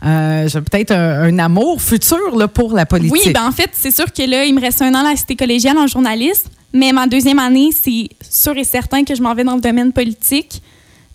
euh, 0.05 0.47
j'ai 0.47 0.61
peut-être 0.61 0.91
un, 0.91 1.23
un 1.23 1.39
amour 1.39 1.81
futur 1.81 2.37
là, 2.37 2.47
pour 2.47 2.73
la 2.73 2.85
politique. 2.85 3.13
Oui, 3.25 3.33
ben 3.33 3.47
en 3.47 3.51
fait, 3.51 3.71
c'est 3.73 3.91
sûr 3.95 4.11
que 4.13 4.23
là, 4.23 4.45
il 4.45 4.53
me 4.53 4.61
reste 4.61 4.81
un 4.81 4.93
an 4.93 4.99
à 5.05 5.09
la 5.11 5.15
cité 5.15 5.35
collégiale 5.35 5.77
en 5.77 5.87
journalisme, 5.87 6.49
mais 6.73 6.91
ma 6.91 7.07
deuxième 7.07 7.39
année, 7.39 7.69
c'est 7.71 8.09
sûr 8.29 8.55
et 8.57 8.63
certain 8.63 9.03
que 9.03 9.15
je 9.15 9.21
m'en 9.21 9.33
vais 9.33 9.43
dans 9.43 9.55
le 9.55 9.61
domaine 9.61 9.91
politique. 9.91 10.61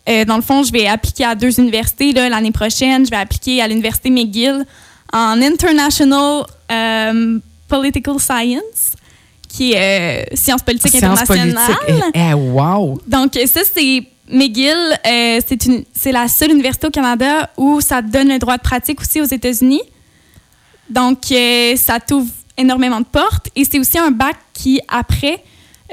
Euh, 0.09 0.25
dans 0.25 0.37
le 0.37 0.43
fond, 0.43 0.65
je 0.65 0.73
vais 0.73 0.89
appliquer 0.89 1.25
à 1.25 1.35
deux 1.37 1.61
universités 1.61 2.12
l'année 2.12 2.51
prochaine. 2.51 3.05
Je 3.07 3.11
vais 3.11 3.19
appliquer 3.19 3.62
à 3.62 3.69
l'université 3.69 4.11
McGill 4.11 4.65
en 5.12 5.41
International 5.41 6.43
euh, 6.73 7.39
Political 7.69 8.19
Science, 8.19 8.97
qui 9.49 9.75
est 9.75 10.25
euh, 10.33 10.37
sciences 10.37 10.62
politiques 10.62 10.91
Sciences 10.97 11.21
internationales. 11.21 11.77
politiques. 11.87 12.05
Eh, 12.15 12.31
eh, 12.31 12.35
wow. 12.35 13.01
Donc, 13.07 13.39
ça, 13.47 13.61
c'est 13.73 14.03
McGill. 14.33 14.77
euh, 15.07 15.41
c'est 15.47 15.65
une- 15.67 15.85
c'est 15.95 16.12
la 16.12 16.27
seule 16.29 16.51
université 16.53 16.87
au 16.87 16.91
Canada 16.91 17.51
où 17.57 17.81
ça 17.81 18.03
te 18.03 18.09
donne 18.09 18.29
le 18.29 18.39
droit 18.39 18.57
de 18.57 18.62
pratique 18.62 19.01
aussi 19.01 19.21
aux 19.21 19.25
États-Unis. 19.27 19.83
Donc, 20.91 21.31
euh, 21.31 21.77
ça 21.77 22.01
t'ouvre 22.01 22.31
énormément 22.57 23.01
de 23.01 23.07
portes. 23.07 23.49
Et 23.57 23.65
c'est 23.65 23.79
aussi 23.79 23.99
un 23.99 24.11
bac 24.11 24.37
qui, 24.53 24.81
après, 24.89 25.43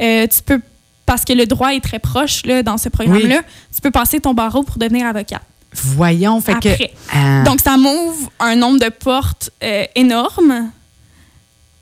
euh, 0.02 0.28
tu 0.28 0.42
peux, 0.44 0.60
parce 1.06 1.24
que 1.26 1.34
le 1.34 1.46
droit 1.46 1.74
est 1.74 1.80
très 1.80 2.00
proche 2.00 2.46
là, 2.46 2.64
dans 2.64 2.78
ce 2.78 2.90
programme-là, 2.90 3.42
tu 3.74 3.82
peux 3.82 3.92
passer 3.92 4.20
ton 4.20 4.34
barreau 4.34 4.64
pour 4.64 4.78
devenir 4.78 5.06
avocat. 5.08 5.42
Voyons, 5.74 6.42
fait 6.42 6.54
que. 6.60 6.70
Après. 6.70 6.92
Ah. 7.14 7.44
Donc, 7.44 7.60
ça 7.62 7.78
m'ouvre 7.78 8.32
un 8.40 8.56
nombre 8.56 8.80
de 8.80 8.90
portes 8.90 9.52
énorme. 9.96 10.72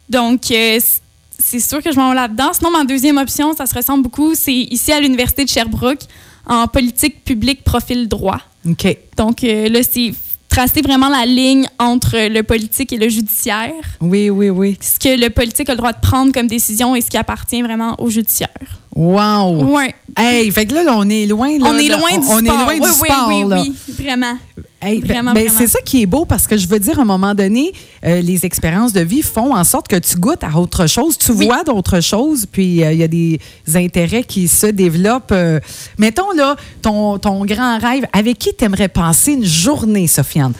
Donc, 0.10 0.42
c'est 0.48 1.60
sûr 1.60 1.82
que 1.82 1.92
je 1.92 1.98
m'en 1.98 2.10
vais 2.10 2.16
là-dedans. 2.16 2.52
Sinon, 2.54 2.72
ma 2.72 2.84
deuxième 2.84 3.18
option, 3.18 3.56
ça 3.56 3.66
se 3.66 3.74
ressemble 3.76 4.04
beaucoup, 4.04 4.36
c'est 4.36 4.54
ici 4.54 4.92
à 4.92 5.00
l'Université 5.00 5.44
de 5.46 5.50
Sherbrooke, 5.50 6.02
en 6.48 6.68
politique 6.68 7.24
publique 7.24 7.64
profil 7.64 8.08
droit. 8.08 8.42
OK. 8.68 8.98
Donc, 9.18 9.44
euh, 9.44 9.70
là, 9.70 9.80
c'est 9.84 10.14
tracer 10.50 10.82
vraiment 10.82 11.10
la 11.10 11.26
ligne 11.26 11.68
entre 11.78 12.30
le 12.30 12.42
politique 12.42 12.92
et 12.94 12.98
le 12.98 13.10
judiciaire. 13.10 13.74
Oui, 14.02 14.30
oui, 14.30 14.50
oui. 14.50 14.78
Ce 14.82 14.98
que 14.98 15.20
le 15.20 15.30
politique 15.30 15.70
a 15.70 15.74
le 15.74 15.78
droit 15.78 15.94
de 15.94 16.00
prendre 16.02 16.32
comme 16.32 16.48
décision 16.48 16.96
et 16.96 17.02
ce 17.02 17.10
qui 17.10 17.18
appartient 17.18 17.62
vraiment 17.62 17.96
au 18.02 18.10
judiciaire. 18.10 18.80
Wow. 18.98 19.64
Ouais. 19.76 19.94
Hey, 20.18 20.50
fait 20.52 20.66
que 20.66 20.74
là, 20.74 20.82
on 20.98 21.08
est 21.08 21.28
loin. 21.28 21.50
Là, 21.60 21.66
on 21.70 21.78
est 21.78 21.88
là, 21.88 21.98
loin 21.98 22.10
du 22.14 22.18
on 22.18 22.22
sport. 22.24 22.40
est 22.40 22.42
loin 22.48 22.68
oui, 22.70 22.80
du 22.80 22.88
oui, 22.88 23.10
sport. 23.10 23.28
oui, 23.30 23.44
là. 23.48 23.62
oui, 23.62 23.76
vraiment. 24.04 24.38
Hey, 24.82 25.00
ben- 25.02 25.08
Vraiment, 25.08 25.34
ben, 25.34 25.44
vraiment. 25.44 25.60
C'est 25.60 25.68
ça 25.68 25.80
qui 25.82 26.02
est 26.02 26.06
beau 26.08 26.26
parce 26.26 26.48
que 26.48 26.58
je 26.58 26.68
veux 26.68 26.80
dire, 26.80 26.98
à 26.98 27.04
un 27.04 27.06
moment 27.06 27.36
donné, 27.36 27.74
euh, 28.04 28.22
les 28.22 28.44
expériences 28.46 28.94
de 28.94 29.02
vie 29.02 29.22
font 29.22 29.56
en 29.56 29.64
sorte 29.64 29.88
que 29.88 29.98
tu 29.98 30.16
goûtes 30.18 30.44
à 30.44 30.58
autre 30.58 30.88
chose, 30.88 31.16
tu 31.18 31.32
Oui. 31.32 31.46
vois 31.46 31.64
d'autres 31.64 32.00
choses, 32.02 32.48
puis 32.52 32.84
euh, 32.84 32.92
il 32.92 32.98
y 33.00 33.04
a 33.04 33.08
des 33.08 33.40
intérêts 33.76 34.24
qui 34.24 34.48
se 34.48 34.66
développent. 34.68 35.32
euh. 35.32 35.60
mettons 36.00 36.32
là, 36.36 36.56
ton, 36.82 37.20
ton 37.20 37.46
grand 37.46 37.78
rêve, 37.80 38.06
avec 38.14 38.40
qui 38.40 38.50
tu 38.58 38.66
aimerais 38.66 38.88
passer 38.90 39.34
une 39.34 39.46
journée, 39.46 40.08
Sofiane? 40.08 40.54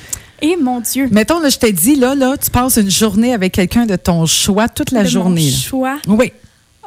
Et 0.44 0.56
mon 0.58 0.80
Dieu. 0.80 1.08
Mettons, 1.12 1.40
là, 1.40 1.50
je 1.50 1.58
te 1.58 1.66
dis, 1.72 1.96
là, 1.96 2.14
là, 2.14 2.38
tu 2.38 2.52
passes 2.52 2.78
une 2.78 2.92
journée 2.92 3.34
avec 3.34 3.54
quelqu'un 3.54 3.88
de 3.88 3.96
ton 3.96 4.28
choix 4.28 4.68
toute 4.70 4.92
la 4.92 5.00
de 5.00 5.06
mon 5.06 5.12
journée. 5.12 5.50
là. 5.50 5.58
choix? 5.58 5.98
Oui. 6.08 6.32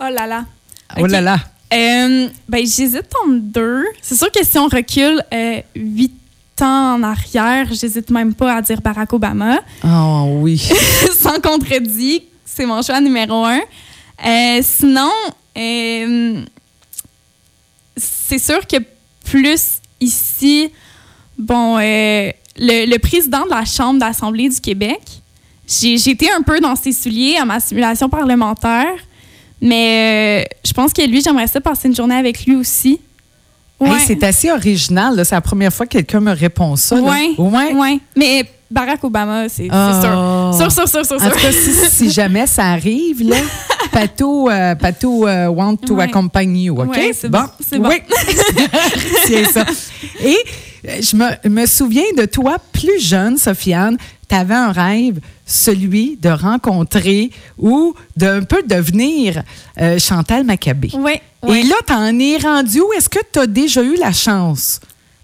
Oh 0.01 0.05
là 0.13 0.27
là. 0.29 0.45
Oh 0.99 1.07
là 1.07 1.21
là. 1.21 1.39
Euh, 1.73 2.29
ben, 2.49 2.67
j'hésite 2.67 3.11
entre 3.25 3.39
deux. 3.41 3.85
C'est 4.03 4.17
sûr 4.17 4.31
que 4.33 4.45
si 4.45 4.59
on 4.59 4.67
recule 4.67 5.23
euh, 5.33 5.61
huit 5.77 6.13
ans 6.61 6.95
en 6.97 7.03
arrière, 7.03 7.69
j'hésite 7.73 8.11
même 8.11 8.35
pas 8.35 8.57
à 8.57 8.63
dire 8.63 8.81
Barack 8.81 9.13
Obama. 9.13 9.61
Oh 9.85 10.39
oui. 10.41 10.59
Sans 11.19 11.41
contredit, 11.41 12.25
c'est 12.45 12.67
mon 12.67 12.83
choix 12.83 13.01
numéro 13.01 13.45
un. 13.45 13.61
Euh, 14.27 14.61
sinon, 14.63 15.11
euh, 15.57 16.43
c'est 17.97 18.39
sûr 18.39 18.67
que 18.67 18.77
plus 19.25 19.81
ici, 20.01 20.71
bon, 21.39 21.79
le, 21.79 22.33
le 22.57 22.99
président 22.99 23.45
de 23.45 23.51
la 23.51 23.65
Chambre 23.65 24.01
d'Assemblée 24.01 24.49
du 24.49 24.61
Québec, 24.61 25.01
j'ai 25.69 25.95
été 26.11 26.31
un 26.33 26.43
peu 26.43 26.59
dans 26.59 26.75
ses 26.75 26.93
souliers 26.93 27.37
à 27.37 27.45
ma 27.45 27.61
simulation 27.61 28.09
parlementaire, 28.09 28.93
mais 29.61 30.45
euh, 30.45 30.55
je 30.67 30.73
pense 30.73 30.93
que 30.93 31.03
lui, 31.03 31.21
j'aimerais 31.23 31.47
ça 31.47 31.61
passer 31.61 31.89
une 31.89 31.95
journée 31.95 32.15
avec 32.17 32.45
lui 32.47 32.57
aussi. 32.57 33.01
Hey, 33.83 33.91
Ouais. 33.91 33.99
c'est 34.07 34.23
assez 34.25 34.51
original. 34.51 35.21
C'est 35.25 35.35
la 35.35 35.41
première 35.41 35.73
fois 35.73 35.87
que 35.87 35.93
quelqu'un 35.93 36.21
me 36.21 36.33
répond 36.33 36.77
ça. 36.77 36.97
là. 36.97 37.03
Ouais. 37.03 37.35
Ouais. 37.39 37.99
Mais 38.15 38.45
Barack 38.71 39.03
Obama, 39.05 39.49
c'est 39.49 39.69
Oh. 39.73 40.53
sûr. 40.53 40.71
Sûr, 40.71 40.71
sûr, 40.73 40.89
sûr, 40.89 41.07
sûr, 41.07 41.17
En 41.17 41.31
tout 41.31 41.39
sûr. 41.39 41.49
cas, 41.49 41.53
si, 41.53 41.73
si 41.91 42.11
jamais 42.21 42.47
ça 42.47 42.67
arrive, 42.67 43.27
là, 43.27 43.37
Pato, 43.93 44.51
euh, 44.51 44.75
Pato 44.75 45.27
euh, 45.27 45.47
want 45.49 45.77
to 45.77 45.95
Ouais. 45.95 46.05
accompany 46.05 46.65
you, 46.65 46.79
OK? 46.81 46.95
Ouais, 46.95 47.13
c'est 47.15 47.31
bon, 47.31 47.41
bon. 47.79 47.89
Oui. 47.89 47.97
c'est 49.27 49.45
ça. 49.47 49.65
Et 50.23 50.37
je 51.01 51.17
me, 51.17 51.49
me 51.49 51.67
souviens 51.67 52.05
de 52.17 52.27
toi, 52.27 52.57
plus 52.73 53.01
jeune, 53.03 53.39
Sofiane, 53.39 53.97
tu 54.31 54.35
avais 54.37 54.55
un 54.55 54.73
rêve, 54.73 55.19
celui 55.45 56.17
de 56.17 56.31
rencontrer 56.31 57.31
ou 57.59 57.95
d'un 58.17 58.43
peu 58.43 58.63
devenir 58.63 59.43
euh, 59.81 59.99
Chantal 59.99 60.45
Maccabé. 60.45 60.91
Oui. 60.95 61.13
Et 61.49 61.63
là, 61.65 61.75
tu 61.87 61.93
en 61.93 62.19
es 62.19 62.37
rendu 62.39 62.81
où? 62.81 62.93
Est-ce 62.97 63.09
que 63.09 63.19
tu 63.33 63.39
as 63.41 63.47
déjà 63.47 63.83
eu 63.83 63.97
la 63.97 64.13
chance 64.13 64.81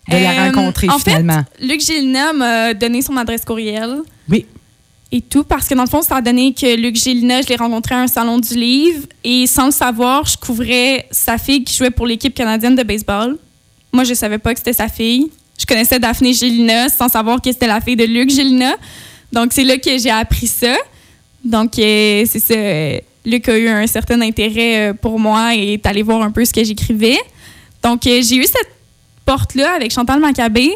de 0.08 0.16
la 0.16 0.30
Euh, 0.30 0.44
rencontrer 0.46 0.88
en 0.90 0.98
finalement? 0.98 1.42
fait, 1.58 1.64
Luc 1.66 1.80
Gélina 1.80 2.32
m'a 2.32 2.74
donné 2.74 3.00
son 3.02 3.16
adresse 3.16 3.44
courriel 3.44 3.98
oui. 4.28 4.46
et 5.12 5.20
tout 5.20 5.44
parce 5.44 5.66
que 5.68 5.74
dans 5.74 5.82
le 5.84 5.88
fond, 5.88 6.02
ça 6.02 6.16
a 6.16 6.20
donné 6.22 6.52
que 6.54 6.76
Luc 6.76 6.96
Gélina, 6.96 7.42
je 7.42 7.48
l'ai 7.48 7.56
rencontré 7.56 7.94
à 7.94 8.00
un 8.00 8.06
salon 8.06 8.38
du 8.38 8.54
livre 8.54 9.06
et 9.24 9.46
sans 9.46 9.66
le 9.66 9.72
savoir, 9.72 10.24
je 10.26 10.36
couvrais 10.36 11.06
sa 11.10 11.38
fille 11.38 11.64
qui 11.64 11.74
jouait 11.76 11.90
pour 11.90 12.06
l'équipe 12.06 12.34
canadienne 12.34 12.74
de 12.76 12.82
baseball. 12.82 13.36
Moi, 13.92 14.04
je 14.04 14.14
savais 14.14 14.38
pas 14.38 14.52
que 14.52 14.58
c'était 14.60 14.72
sa 14.72 14.88
fille. 14.88 15.30
Je 15.58 15.64
connaissais 15.66 15.98
Daphné 15.98 16.32
Gélina 16.32 16.88
sans 16.88 17.08
savoir 17.08 17.40
que 17.40 17.50
c'était 17.50 17.66
la 17.66 17.80
fille 17.80 17.96
de 17.96 18.04
Luc 18.04 18.30
Gélina. 18.30 18.74
Donc, 19.32 19.52
c'est 19.52 19.64
là 19.64 19.78
que 19.78 19.98
j'ai 19.98 20.10
appris 20.10 20.46
ça. 20.46 20.76
Donc, 21.44 21.78
euh, 21.78 22.24
c'est 22.30 22.40
ça. 22.40 23.02
Luc 23.24 23.48
a 23.48 23.58
eu 23.58 23.68
un 23.68 23.86
certain 23.86 24.20
intérêt 24.20 24.90
euh, 24.90 24.92
pour 24.94 25.18
moi 25.18 25.54
et 25.54 25.74
est 25.74 25.86
allé 25.86 26.02
voir 26.02 26.22
un 26.22 26.30
peu 26.30 26.44
ce 26.44 26.52
que 26.52 26.62
j'écrivais. 26.62 27.18
Donc, 27.82 28.06
euh, 28.06 28.20
j'ai 28.22 28.36
eu 28.36 28.44
cette 28.44 28.70
porte-là 29.24 29.74
avec 29.74 29.92
Chantal 29.92 30.20
Maccabé. 30.20 30.70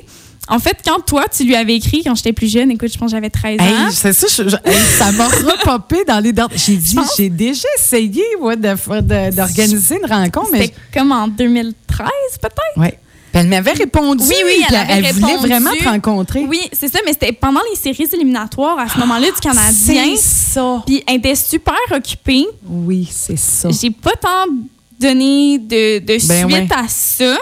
En 0.48 0.58
fait, 0.58 0.76
quand 0.84 0.98
toi, 1.06 1.26
tu 1.28 1.44
lui 1.44 1.54
avais 1.54 1.76
écrit, 1.76 2.02
quand 2.02 2.14
j'étais 2.16 2.32
plus 2.32 2.50
jeune, 2.50 2.72
écoute, 2.72 2.92
je 2.92 2.98
pense 2.98 3.10
que 3.12 3.16
j'avais 3.16 3.30
13 3.30 3.60
ans. 3.60 3.64
Hey, 3.86 3.92
c'est 3.92 4.12
ça, 4.12 4.26
je- 4.28 4.48
je- 4.48 4.56
hey, 4.64 4.76
ça 4.98 5.12
m'a 5.12 5.28
repopé 5.28 5.98
dans 6.08 6.18
les 6.18 6.32
dents. 6.32 6.48
J'ai 6.52 6.76
dit, 6.76 6.96
j'ai 7.16 7.28
déjà 7.28 7.68
essayé 7.78 8.24
ouais, 8.40 8.56
de 8.56 8.74
faire- 8.74 9.02
de- 9.02 9.30
d'organiser 9.36 9.98
une 10.02 10.10
rencontre, 10.10 10.48
mais. 10.50 10.62
C'était 10.62 10.74
comme 10.92 11.12
en 11.12 11.28
2013, 11.28 12.08
peut-être? 12.42 12.78
Ouais. 12.78 12.98
Puis 13.32 13.40
elle 13.40 13.48
m'avait 13.48 13.72
répondu. 13.72 14.24
Oui, 14.26 14.34
oui, 14.44 14.52
elle 14.58 14.66
puis 14.66 14.76
avait 14.76 15.06
elle 15.08 15.14
voulait 15.14 15.36
vraiment 15.36 15.70
te 15.72 15.84
rencontrer. 15.84 16.44
Oui, 16.48 16.60
c'est 16.72 16.88
ça, 16.88 16.98
mais 17.04 17.12
c'était 17.12 17.32
pendant 17.32 17.60
les 17.70 17.76
séries 17.76 18.08
éliminatoires 18.12 18.78
à 18.78 18.88
ce 18.88 18.98
moment-là 18.98 19.26
du 19.26 19.40
Canadien. 19.40 20.16
C'est 20.16 20.54
ça. 20.54 20.82
Puis 20.84 21.02
elle 21.06 21.16
était 21.16 21.34
super 21.36 21.76
occupée. 21.92 22.46
Oui, 22.66 23.08
c'est 23.10 23.38
ça. 23.38 23.68
J'ai 23.70 23.90
pas 23.90 24.12
tant 24.20 24.46
donné 24.98 25.58
de, 25.58 26.00
de 26.00 26.06
Ben 26.06 26.20
suite 26.20 26.52
ouais. 26.52 26.68
à 26.76 26.88
ça. 26.88 27.36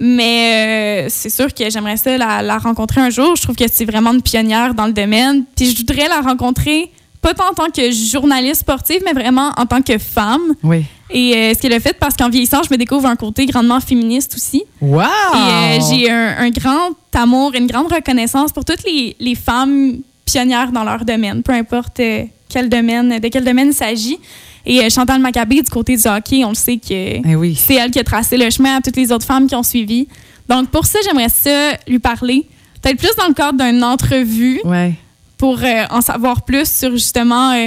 Mais 0.00 1.04
euh, 1.04 1.08
c'est 1.10 1.30
sûr 1.30 1.52
que 1.54 1.70
j'aimerais 1.70 1.96
ça 1.96 2.16
la, 2.18 2.42
la 2.42 2.58
rencontrer 2.58 3.00
un 3.00 3.10
jour. 3.10 3.36
Je 3.36 3.42
trouve 3.42 3.54
que 3.54 3.64
c'est 3.70 3.84
vraiment 3.84 4.12
une 4.12 4.22
pionnière 4.22 4.74
dans 4.74 4.86
le 4.86 4.92
domaine. 4.92 5.44
Puis 5.54 5.70
je 5.70 5.76
voudrais 5.76 6.08
la 6.08 6.20
rencontrer 6.20 6.90
pas 7.22 7.32
tant 7.34 7.48
en 7.50 7.54
tant 7.54 7.70
que 7.70 7.90
journaliste 7.90 8.60
sportive, 8.62 9.00
mais 9.04 9.12
vraiment 9.14 9.52
en 9.56 9.64
tant 9.64 9.80
que 9.80 9.96
femme. 9.96 10.54
Oui. 10.62 10.84
Et 11.10 11.34
euh, 11.34 11.54
ce 11.54 11.60
qu'elle 11.60 11.72
a 11.72 11.80
fait, 11.80 11.92
parce 11.98 12.16
qu'en 12.16 12.28
vieillissant, 12.28 12.62
je 12.62 12.70
me 12.70 12.76
découvre 12.76 13.06
un 13.06 13.16
côté 13.16 13.46
grandement 13.46 13.80
féministe 13.80 14.34
aussi. 14.34 14.64
Wow! 14.80 15.02
Et 15.02 15.06
euh, 15.36 15.78
j'ai 15.88 16.10
un, 16.10 16.36
un 16.38 16.50
grand 16.50 16.90
amour, 17.14 17.52
une 17.54 17.66
grande 17.66 17.90
reconnaissance 17.92 18.52
pour 18.52 18.64
toutes 18.64 18.82
les, 18.84 19.16
les 19.20 19.34
femmes 19.34 19.98
pionnières 20.24 20.72
dans 20.72 20.84
leur 20.84 21.04
domaine, 21.04 21.42
peu 21.42 21.52
importe 21.52 22.00
euh, 22.00 22.24
quel 22.48 22.68
domaine, 22.68 23.18
de 23.20 23.28
quel 23.28 23.44
domaine 23.44 23.68
il 23.68 23.74
s'agit. 23.74 24.18
Et 24.64 24.80
euh, 24.84 24.88
Chantal 24.90 25.20
Maccabé, 25.20 25.62
du 25.62 25.70
côté 25.70 25.96
du 25.96 26.06
hockey, 26.08 26.44
on 26.44 26.50
le 26.50 26.54
sait 26.54 26.76
que 26.76 27.28
Eh 27.28 27.36
oui. 27.36 27.54
c'est 27.60 27.74
elle 27.74 27.90
qui 27.90 27.98
a 27.98 28.04
tracé 28.04 28.36
le 28.36 28.48
chemin 28.50 28.76
à 28.76 28.80
toutes 28.80 28.96
les 28.96 29.10
autres 29.12 29.26
femmes 29.26 29.46
qui 29.46 29.54
ont 29.54 29.62
suivi. 29.62 30.08
Donc, 30.48 30.68
pour 30.70 30.86
ça, 30.86 30.98
j'aimerais 31.04 31.28
ça 31.28 31.72
lui 31.86 31.98
parler. 31.98 32.46
Peut-être 32.80 32.98
plus 32.98 33.14
dans 33.16 33.28
le 33.28 33.34
cadre 33.34 33.62
d'une 33.64 33.82
entrevue 33.84 34.60
Ouais. 34.64 34.94
Pour 35.42 35.58
euh, 35.60 35.84
en 35.90 36.00
savoir 36.00 36.42
plus 36.42 36.70
sur 36.70 36.92
justement 36.92 37.50
euh, 37.50 37.66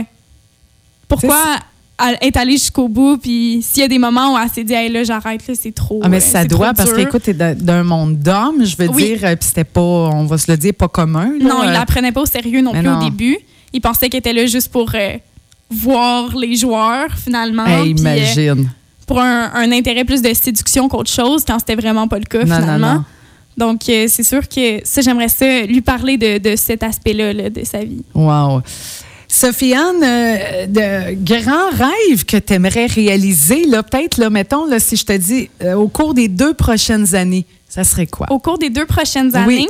pourquoi 1.10 1.36
est 2.22 2.38
allée 2.38 2.54
jusqu'au 2.54 2.88
bout. 2.88 3.18
Puis 3.18 3.60
s'il 3.62 3.82
y 3.82 3.84
a 3.84 3.90
des 3.90 4.00
moments 4.00 4.34
où 4.34 4.38
elle 4.42 4.50
s'est 4.50 4.64
dit, 4.64 4.72
hey, 4.72 4.90
là, 4.90 5.04
j'arrête, 5.04 5.46
là, 5.46 5.54
c'est 5.62 5.76
trop. 5.76 6.00
Ah, 6.02 6.08
mais 6.08 6.18
euh, 6.18 6.20
ça 6.22 6.46
doit, 6.46 6.74
parce 6.74 6.94
qu'écoute, 6.94 7.24
t'es 7.24 7.34
d'un 7.34 7.84
monde 7.84 8.18
d'hommes, 8.20 8.64
je 8.64 8.78
veux 8.78 8.88
Oui. 8.90 9.04
dire, 9.18 9.20
puis 9.38 9.38
c'était 9.42 9.66
pas, 9.66 9.82
on 9.82 10.24
va 10.26 10.38
se 10.38 10.50
le 10.50 10.58
dire, 10.58 10.74
pas 10.74 10.88
commun. 10.88 11.32
là. 11.38 11.46
Non, 11.50 11.64
il 11.66 11.72
la 11.72 11.86
prenait 11.86 12.14
pas 12.14 12.22
au 12.22 12.26
sérieux 12.26 12.62
non 12.62 12.72
Mais 12.72 12.80
plus 12.80 12.88
non. 12.90 13.00
au 13.00 13.04
début. 13.04 13.38
Il 13.74 13.82
pensait 13.82 14.08
qu'elle 14.08 14.20
était 14.20 14.32
là 14.32 14.46
juste 14.46 14.72
pour 14.72 14.90
euh, 14.96 15.18
voir 15.70 16.34
les 16.38 16.56
joueurs, 16.56 17.10
finalement. 17.18 17.66
hey, 17.66 17.92
euh, 17.94 18.00
imagine. 18.00 18.70
pour 19.06 19.20
un, 19.20 19.52
un 19.54 19.70
intérêt 19.74 20.06
plus 20.06 20.22
de 20.22 20.34
séduction 20.34 20.88
qu'autre 20.88 21.12
chose, 21.12 21.44
quand 21.46 21.60
c'était 21.60 21.76
vraiment 21.76 22.08
pas 22.08 22.20
le 22.20 22.24
cas, 22.26 22.46
non, 22.46 22.56
finalement. 22.56 22.94
non. 22.96 23.04
Donc, 23.58 23.88
euh, 23.88 24.06
c'est 24.10 24.24
sûr 24.24 24.48
que 24.50 24.82
ça, 24.84 25.02
j'aimerais 25.02 25.30
ça 25.30 25.62
lui 25.62 25.82
parler 25.82 26.18
de, 26.18 26.38
de 26.38 26.56
cet 26.56 26.84
aspect-là 26.84 27.32
là, 27.34 27.50
de 27.50 27.64
sa 27.64 27.80
vie. 27.80 28.04
Wow. 28.14 28.62
Sophie-Anne, 29.28 30.04
euh, 30.04 30.68
de 30.68 31.14
grands 31.24 31.70
rêves 31.72 32.26
que 32.26 32.38
tu 32.38 32.54
aimerais 32.54 32.86
réaliser, 32.86 33.66
là, 33.66 33.82
peut-être, 33.84 34.18
là, 34.18 34.30
mettons, 34.30 34.66
là, 34.66 34.80
si 34.80 34.96
je 34.96 35.06
te 35.06 35.14
dis, 35.14 35.50
euh, 35.64 35.74
au 35.74 35.88
cours 35.88 36.14
des 36.14 36.28
deux 36.28 36.54
prochaines 36.54 37.16
années, 37.16 37.46
ça 37.68 37.84
serait 37.84 38.08
quoi? 38.08 38.28
Au 38.30 38.40
cours 38.40 38.58
des 38.58 38.70
deux 38.70 38.86
prochaines 38.86 39.32
Oui. 39.34 39.38
années? 39.38 39.68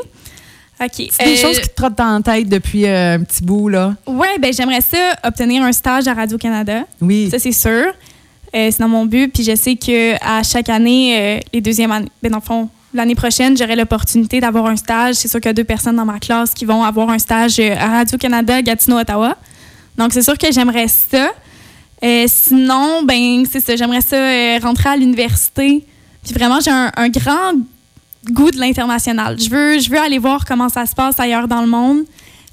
OK. 0.83 1.07
C'est 1.09 1.25
des 1.25 1.37
choses 1.37 1.59
qui 1.59 1.69
te 1.69 1.73
trottent 1.75 1.97
dans 1.97 2.17
la 2.17 2.21
tête 2.21 2.49
depuis 2.49 2.85
un 2.85 3.23
petit 3.23 3.41
bout, 3.41 3.69
là. 3.69 3.95
Ouais, 4.05 4.37
ben 4.41 4.51
j'aimerais 4.53 4.81
ça 4.81 4.97
obtenir 5.23 5.63
un 5.63 5.71
stage 5.71 6.05
à 6.07 6.13
Radio-Canada. 6.13 6.83
Oui. 7.01 7.29
Ça, 7.31 7.39
c'est 7.39 7.53
sûr. 7.53 7.93
C'est 8.53 8.79
dans 8.79 8.89
mon 8.89 9.05
but. 9.05 9.33
Puis 9.33 9.43
je 9.43 9.55
sais 9.55 9.75
que 9.75 10.15
à 10.21 10.43
chaque 10.43 10.67
année, 10.69 11.41
les 11.53 11.61
deuxièmes 11.61 11.91
années, 11.91 12.09
ben 12.21 12.29
dans 12.29 12.39
le 12.39 12.43
fond, 12.43 12.69
l'année 12.95 13.15
prochaine, 13.15 13.55
j'aurai 13.57 13.75
l'opportunité 13.75 14.39
d'avoir 14.39 14.65
un 14.67 14.75
stage. 14.75 15.15
C'est 15.15 15.27
sûr 15.27 15.39
qu'il 15.39 15.49
y 15.49 15.51
a 15.51 15.53
deux 15.53 15.63
personnes 15.63 15.95
dans 15.95 16.05
ma 16.05 16.19
classe 16.19 16.53
qui 16.53 16.65
vont 16.65 16.83
avoir 16.83 17.09
un 17.09 17.19
stage 17.19 17.59
euh, 17.59 17.75
à 17.77 17.87
Radio-Canada, 17.97 18.61
Gatineau, 18.61 18.97
Ottawa. 18.99 19.35
Donc, 19.97 20.13
c'est 20.13 20.21
sûr 20.23 20.37
que 20.37 20.51
j'aimerais 20.51 20.87
ça. 20.87 21.29
Euh, 22.03 22.25
sinon, 22.27 23.03
ben 23.03 23.45
c'est 23.49 23.59
ça. 23.61 23.75
J'aimerais 23.75 24.01
ça 24.01 24.15
euh, 24.17 24.59
rentrer 24.61 24.89
à 24.89 24.97
l'université. 24.97 25.85
Puis 26.23 26.33
vraiment, 26.33 26.59
j'ai 26.59 26.71
un, 26.71 26.91
un 26.97 27.09
grand 27.09 27.53
goût 28.31 28.51
de 28.51 28.59
l'international. 28.59 29.37
Je 29.39 29.49
veux, 29.49 29.79
je 29.79 29.89
veux 29.89 29.99
aller 29.99 30.17
voir 30.17 30.43
comment 30.45 30.67
ça 30.69 30.85
se 30.85 30.93
passe 30.95 31.19
ailleurs 31.19 31.47
dans 31.47 31.61
le 31.61 31.67
monde. 31.67 31.99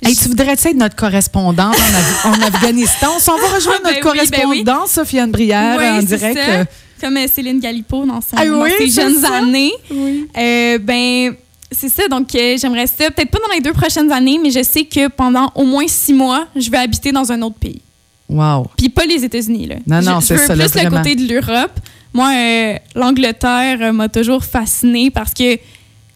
Hey, 0.05 0.17
tu 0.17 0.29
voudrais 0.29 0.53
être 0.55 0.75
notre 0.75 0.97
correspondante 0.97 1.77
en, 1.77 2.29
Af- 2.31 2.39
en 2.39 2.43
Afghanistan? 2.43 3.09
On 3.17 3.21
s'en 3.21 3.37
va 3.39 3.47
rejoindre 3.55 3.81
Ben 3.85 3.95
notre 3.95 4.13
oui, 4.13 4.29
ben 4.31 4.39
oui. 4.49 4.65
correspondante, 4.65 4.89
Sophie-Anne 4.89 5.31
Brière, 5.31 5.77
Oui, 5.79 5.89
en 5.89 6.03
direct. 6.03 6.39
ça. 6.39 6.65
Comme 7.03 7.17
euh, 7.17 7.27
Céline 7.27 7.59
Galipo 7.59 8.07
dans, 8.07 8.21
son, 8.21 8.37
Ah 8.37 8.47
dans 8.47 8.63
oui, 8.63 8.71
ses 8.79 8.89
jeunes 8.91 9.17
ça. 9.17 9.35
années. 9.35 9.73
Euh, 9.91 10.79
ben, 10.79 11.35
c'est 11.71 11.89
ça. 11.89 12.07
Donc, 12.09 12.33
euh, 12.35 12.57
j'aimerais 12.61 12.87
ça, 12.87 13.11
peut-être 13.11 13.31
pas 13.31 13.39
dans 13.39 13.53
les 13.55 13.61
deux 13.61 13.73
prochaines 13.73 14.11
années, 14.13 14.39
mais 14.41 14.51
je 14.51 14.63
sais 14.63 14.85
que 14.85 15.09
pendant 15.09 15.51
au 15.57 15.65
moins 15.65 15.89
six 15.89 16.13
mois, 16.13 16.47
je 16.55 16.71
vais 16.71 16.79
habiter 16.79 17.11
dans 17.13 17.33
un 17.33 17.43
autre 17.43 17.57
pays. 17.57 17.81
Wow. 18.29 18.67
Puis 18.77 18.89
pas 18.89 19.05
les 19.05 19.25
États-Unis, 19.25 19.67
là. 19.67 19.77
Non, 19.87 20.01
non, 20.01 20.21
c'est 20.21 20.39
ça, 20.39 20.55
là, 20.55 20.69
plus 20.69 20.83
le 20.85 20.91
côté 20.91 21.15
de 21.17 21.27
l'Europe. 21.33 21.73
Moi, 22.15 22.31
euh, 22.35 22.75
l'Angleterre 22.95 23.79
euh, 23.81 23.93
m'a 23.93 24.09
toujours 24.09 24.45
fascinée 24.45 25.11
parce 25.11 25.35
que 25.35 25.59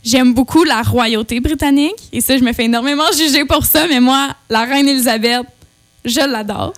j'aime 0.05 0.35
beaucoup 0.35 0.62
la 0.64 0.83
royauté 0.83 1.40
britannique. 1.40 1.97
Et 2.12 2.21
ça, 2.21 2.38
je 2.38 2.45
me 2.45 2.52
fais 2.52 2.64
énormément 2.66 3.05
juger 3.16 3.45
pour 3.45 3.64
ça, 3.64 3.87
mais 3.88 4.00
moi, 4.00 4.28
la 4.49 4.64
reine 4.64 4.87
Elisabeth, 4.88 5.47
je 6.05 6.21
l'adore. 6.21 6.75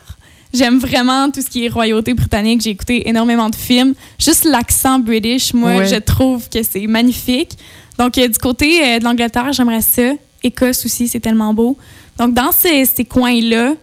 J'aime 0.54 0.78
vraiment 0.78 1.30
tout 1.30 1.42
ce 1.42 1.46
qui 1.50 1.66
est 1.66 1.68
royauté 1.68 2.14
britannique. 2.14 2.62
J'ai 2.62 2.70
écouté 2.70 3.08
énormément 3.08 3.50
de 3.50 3.54
films. 3.56 3.94
Juste 4.18 4.44
l'accent 4.44 4.98
british, 4.98 5.52
moi, 5.52 5.76
Ouais. 5.76 5.86
je 5.86 5.96
trouve 5.96 6.48
que 6.48 6.60
c'est 6.62 6.86
magnifique. 6.86 7.50
Donc, 7.98 8.16
euh, 8.16 8.28
du 8.28 8.38
côté 8.38 8.80
euh, 8.82 8.98
de 8.98 9.04
l'Angleterre, 9.04 9.52
j'aimerais 9.52 9.82
ça. 9.82 10.12
Écosse 10.42 10.86
aussi, 10.86 11.08
c'est 11.08 11.20
tellement 11.20 11.52
beau. 11.52 11.76
Donc, 12.18 12.32
dans 12.32 12.52
ces, 12.52 12.84
ces 12.86 13.04
coins-là, 13.04 13.74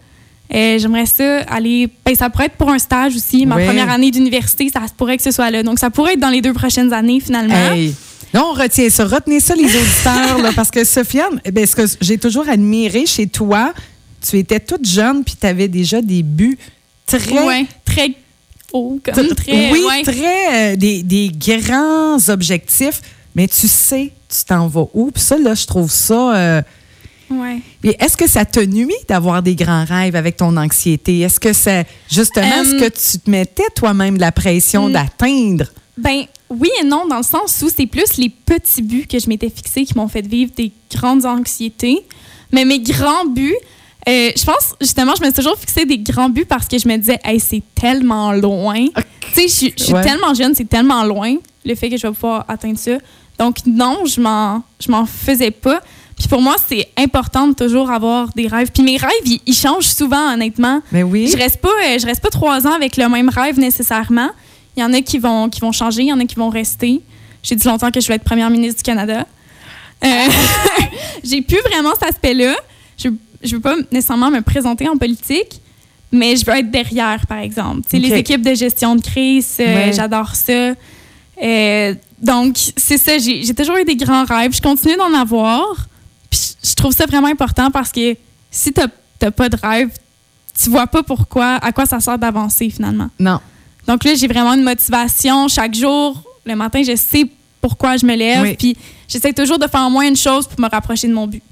euh, 0.53 0.79
j'aimerais 0.79 1.05
ça 1.05 1.39
aller. 1.41 1.89
Ben, 2.05 2.15
ça 2.15 2.29
pourrait 2.29 2.45
être 2.45 2.55
pour 2.57 2.69
un 2.71 2.79
stage 2.79 3.15
aussi. 3.15 3.45
Ma 3.45 3.57
Ouais. 3.57 3.65
première 3.65 3.89
année 3.91 4.09
d'université, 4.11 4.69
ça 4.73 4.87
se 4.87 4.93
pourrait 4.93 5.17
que 5.17 5.23
ce 5.23 5.31
soit 5.31 5.51
là. 5.51 5.61
Donc, 5.63 5.77
ça 5.79 5.89
pourrait 5.89 6.13
être 6.13 6.19
dans 6.19 6.29
les 6.29 6.41
deux 6.41 6.53
prochaines 6.53 6.93
années, 6.93 7.19
finalement. 7.19 7.53
Hey. 7.73 7.93
Là, 8.33 8.43
on 8.43 8.53
retient 8.53 8.89
ça. 8.89 9.05
Retenez 9.05 9.39
ça, 9.39 9.53
les 9.55 9.65
auditeurs, 9.65 10.39
là, 10.41 10.51
parce 10.55 10.71
que 10.71 10.83
Sofiane, 10.83 11.39
eh 11.45 11.51
bien, 11.51 11.65
ce 11.65 11.75
que 11.75 11.83
j'ai 12.01 12.17
toujours 12.17 12.47
admiré 12.49 13.05
chez 13.05 13.27
toi, 13.27 13.73
tu 14.27 14.37
étais 14.39 14.59
toute 14.59 14.85
jeune 14.87 15.23
puis 15.23 15.35
tu 15.39 15.45
avais 15.47 15.67
déjà 15.67 16.01
des 16.01 16.23
buts 16.23 16.57
très. 17.05 17.43
Ouais, 17.45 17.65
très 17.83 18.11
haut, 18.73 18.99
comme 19.03 19.13
t- 19.27 19.35
très. 19.35 19.71
oui, 19.71 19.81
ouais. 19.87 20.03
très. 20.03 20.73
euh, 20.73 20.75
des, 20.75 21.03
des 21.03 21.29
grands 21.29 22.17
objectifs, 22.29 23.01
mais 23.35 23.47
tu 23.47 23.67
sais, 23.67 24.11
tu 24.29 24.43
t'en 24.45 24.67
vas 24.67 24.85
où? 24.93 25.11
Puis 25.11 25.23
ça, 25.23 25.37
là, 25.37 25.53
je 25.55 25.65
trouve 25.65 25.91
ça. 25.91 26.35
euh, 26.35 26.61
Ouais. 27.27 27.59
Est-ce 27.83 28.15
que 28.15 28.27
ça 28.29 28.45
te 28.45 28.59
nuit 28.59 28.93
d'avoir 29.09 29.41
des 29.41 29.55
grands 29.55 29.83
rêves 29.83 30.15
avec 30.15 30.37
ton 30.37 30.55
anxiété? 30.57 31.21
Est-ce 31.21 31.39
que 31.39 31.53
c'est 31.53 31.87
justement 32.11 32.59
Euh, 32.59 32.63
ce 32.63 32.75
que 32.75 32.85
tu 32.89 33.17
te 33.19 33.29
mettais 33.31 33.63
toi-même 33.75 34.15
de 34.17 34.21
la 34.21 34.31
pression 34.31 34.89
Mm. 34.89 34.91
d'atteindre? 34.93 35.65
Ben 35.97 36.25
oui 36.51 36.69
et 36.79 36.83
non, 36.85 37.07
dans 37.07 37.17
le 37.17 37.23
sens 37.23 37.63
où 37.63 37.69
c'est 37.75 37.87
plus 37.87 38.17
les 38.17 38.29
petits 38.29 38.83
buts 38.83 39.07
que 39.11 39.17
je 39.17 39.27
m'étais 39.27 39.49
fixés 39.49 39.85
qui 39.85 39.97
m'ont 39.97 40.07
fait 40.07 40.21
vivre 40.27 40.51
des 40.55 40.71
grandes 40.93 41.25
anxiétés. 41.25 41.97
Mais 42.51 42.63
mes 42.63 42.79
grands 42.79 43.25
buts, 43.25 43.55
euh, 44.07 44.31
je 44.37 44.43
pense 44.45 44.73
justement, 44.81 45.13
je 45.17 45.21
me 45.21 45.25
suis 45.31 45.35
toujours 45.35 45.57
fixé 45.57 45.85
des 45.85 45.97
grands 45.97 46.29
buts 46.29 46.45
parce 46.45 46.67
que 46.67 46.77
je 46.77 46.87
me 46.87 46.97
disais, 46.97 47.19
hey, 47.23 47.39
c'est 47.39 47.63
tellement 47.73 48.31
loin. 48.31 48.85
Tu 49.33 49.47
sais, 49.49 49.71
je 49.77 49.83
suis- 49.83 49.93
Ouais. 49.93 50.01
tellement 50.03 50.33
jeune, 50.33 50.53
c'est 50.55 50.69
tellement 50.69 51.03
loin 51.03 51.35
le 51.65 51.75
fait 51.75 51.89
que 51.89 51.97
je 51.97 52.05
vais 52.07 52.13
pouvoir 52.13 52.45
atteindre 52.47 52.77
ça. 52.77 52.91
Donc 53.39 53.57
non, 53.65 54.05
je 54.05 54.21
m'en, 54.21 54.63
je 54.79 54.89
m'en 54.91 55.05
faisais 55.05 55.51
pas. 55.51 55.81
Puis 56.17 56.27
pour 56.29 56.41
moi, 56.41 56.55
c'est 56.65 56.87
important 56.97 57.47
de 57.47 57.53
toujours 57.53 57.91
avoir 57.91 58.29
des 58.35 58.47
rêves. 58.47 58.69
Puis 58.73 58.83
mes 58.83 58.95
rêves, 58.97 59.09
ils, 59.25 59.41
ils 59.45 59.53
changent 59.55 59.87
souvent, 59.87 60.33
honnêtement. 60.33 60.81
Mais 60.91 61.03
oui. 61.03 61.27
Je 61.27 61.35
reste 61.35 61.57
pas, 61.57 61.67
euh, 61.67 61.99
je 61.99 62.05
reste 62.05 62.21
pas 62.21 62.29
trois 62.29 62.65
ans 62.65 62.71
avec 62.73 62.95
le 62.95 63.09
même 63.09 63.27
rêve 63.29 63.59
nécessairement. 63.59 64.29
Il 64.77 64.81
y 64.81 64.83
en 64.85 64.93
a 64.93 65.01
qui 65.01 65.17
vont, 65.17 65.49
qui 65.49 65.59
vont 65.59 65.71
changer, 65.73 66.03
il 66.03 66.07
y 66.07 66.13
en 66.13 66.19
a 66.19 66.25
qui 66.25 66.35
vont 66.35 66.49
rester. 66.49 67.01
J'ai 67.43 67.55
dit 67.55 67.67
longtemps 67.67 67.91
que 67.91 67.99
je 67.99 68.05
voulais 68.05 68.15
être 68.15 68.23
première 68.23 68.49
ministre 68.49 68.77
du 68.77 68.83
Canada. 68.83 69.25
Euh, 70.03 70.07
j'ai 71.23 71.41
plus 71.41 71.59
vraiment 71.69 71.91
cet 71.99 72.09
aspect-là. 72.09 72.55
Je 73.45 73.55
veux 73.55 73.61
pas 73.61 73.75
nécessairement 73.91 74.31
me 74.31 74.41
présenter 74.41 74.87
en 74.89 74.97
politique, 74.97 75.61
mais 76.11 76.35
je 76.35 76.45
veux 76.45 76.53
être 76.53 76.71
derrière, 76.71 77.25
par 77.27 77.39
exemple. 77.39 77.81
Tu 77.89 77.89
sais, 77.91 77.97
Ok. 77.97 78.03
Les 78.11 78.17
équipes 78.19 78.41
de 78.41 78.53
gestion 78.53 78.95
de 78.95 79.01
crise, 79.01 79.57
euh, 79.59 79.63
Ouais. 79.87 79.93
j'adore 79.93 80.35
ça. 80.35 80.73
Euh, 81.43 81.93
donc, 82.21 82.55
c'est 82.77 82.97
ça, 82.97 83.17
j'ai 83.17 83.53
toujours 83.53 83.77
eu 83.77 83.83
des 83.85 83.95
grands 83.95 84.23
rêves. 84.23 84.53
Je 84.55 84.61
continue 84.61 84.95
d'en 84.95 85.13
avoir. 85.13 85.87
Puis 86.29 86.55
je 86.63 86.73
trouve 86.73 86.93
ça 86.93 87.05
vraiment 87.05 87.27
important 87.27 87.69
parce 87.71 87.91
que 87.91 88.15
si 88.49 88.71
tu 88.73 88.81
n'as 89.21 89.31
pas 89.31 89.49
de 89.49 89.57
rêve, 89.61 89.89
tu 90.57 90.69
vois 90.69 90.87
pas 90.87 91.03
pourquoi, 91.03 91.55
à 91.55 91.71
quoi 91.71 91.85
ça 91.85 91.99
sert 91.99 92.17
d'avancer 92.17 92.69
finalement. 92.69 93.09
Non. 93.19 93.39
Donc 93.87 94.03
là, 94.05 94.15
j'ai 94.15 94.27
vraiment 94.27 94.53
une 94.53 94.63
motivation. 94.63 95.47
Chaque 95.49 95.75
jour, 95.75 96.23
le 96.45 96.55
matin, 96.55 96.81
je 96.81 96.95
sais 96.95 97.25
pourquoi 97.61 97.97
je 97.97 98.05
me 98.05 98.15
lève. 98.15 98.41
Oui. 98.43 98.55
Puis 98.57 98.77
j'essaie 99.07 99.33
toujours 99.33 99.59
de 99.59 99.67
faire 99.67 99.85
au 99.85 99.89
moins 99.89 100.07
une 100.07 100.15
chose 100.15 100.47
pour 100.47 100.59
me 100.59 100.69
rapprocher 100.69 101.07
de 101.07 101.13
mon 101.13 101.27
but. 101.27 101.43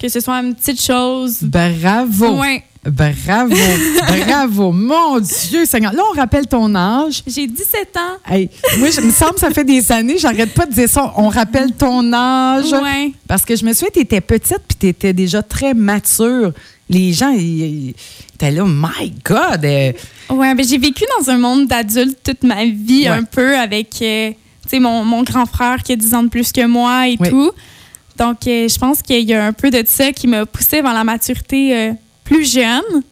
Que 0.00 0.08
ce 0.08 0.20
soit 0.20 0.36
une 0.40 0.54
petite 0.54 0.80
chose. 0.82 1.38
Bravo. 1.42 2.40
Ouais. 2.40 2.62
Bravo. 2.84 3.54
Bravo. 4.26 4.70
Mon 4.72 5.18
Dieu, 5.18 5.64
Seigneur. 5.64 5.92
Là, 5.92 6.02
on 6.12 6.16
rappelle 6.16 6.46
ton 6.46 6.72
âge. 6.74 7.22
J'ai 7.26 7.46
17 7.46 7.96
ans. 7.96 8.32
Hey, 8.32 8.48
moi, 8.78 8.90
je 8.90 9.00
me 9.00 9.10
semble 9.10 9.34
que 9.34 9.40
ça 9.40 9.50
fait 9.50 9.64
des 9.64 9.90
années, 9.90 10.18
j'arrête 10.18 10.52
pas 10.54 10.66
de 10.66 10.72
dire 10.72 10.88
ça. 10.88 11.12
On 11.16 11.28
rappelle 11.28 11.72
ton 11.72 12.12
âge. 12.12 12.70
Ouais. 12.72 13.12
Parce 13.26 13.44
que 13.44 13.56
je 13.56 13.64
me 13.64 13.72
souviens, 13.72 13.88
tu 13.92 14.00
étais 14.00 14.20
petite 14.20 14.60
puis 14.68 14.76
tu 14.78 14.86
étais 14.88 15.12
déjà 15.12 15.42
très 15.42 15.74
mature. 15.74 16.52
Les 16.88 17.12
gens, 17.12 17.30
ils 17.30 17.88
ils 17.88 17.94
étaient 18.34 18.52
là, 18.52 18.64
my 18.66 19.12
God. 19.24 19.64
euh, 19.64 19.92
Ouais, 20.30 20.54
ben 20.54 20.64
j'ai 20.64 20.78
vécu 20.78 21.04
dans 21.18 21.30
un 21.30 21.38
monde 21.38 21.66
d'adultes 21.66 22.18
toute 22.22 22.44
ma 22.44 22.64
vie, 22.66 23.04
Ouais. 23.04 23.08
un 23.08 23.24
peu, 23.24 23.56
avec 23.58 23.88
euh, 24.02 24.30
mon, 24.78 25.04
mon 25.04 25.22
grand 25.24 25.46
frère 25.46 25.82
qui 25.82 25.92
a 25.92 25.96
10 25.96 26.14
ans 26.14 26.22
de 26.22 26.28
plus 26.28 26.52
que 26.52 26.64
moi 26.66 27.08
et 27.08 27.16
tout. 27.16 27.50
Donc, 28.18 28.46
euh, 28.46 28.68
je 28.68 28.78
pense 28.78 29.02
qu'il 29.02 29.28
y 29.28 29.34
a 29.34 29.44
un 29.46 29.52
peu 29.52 29.70
de 29.70 29.82
ça 29.86 30.12
qui 30.12 30.26
m'a 30.26 30.46
poussé 30.46 30.80
vers 30.82 30.94
la 30.94 31.04
maturité 31.04 31.76
euh, 31.76 31.92
plus 32.24 32.50
jeune. 32.50 33.02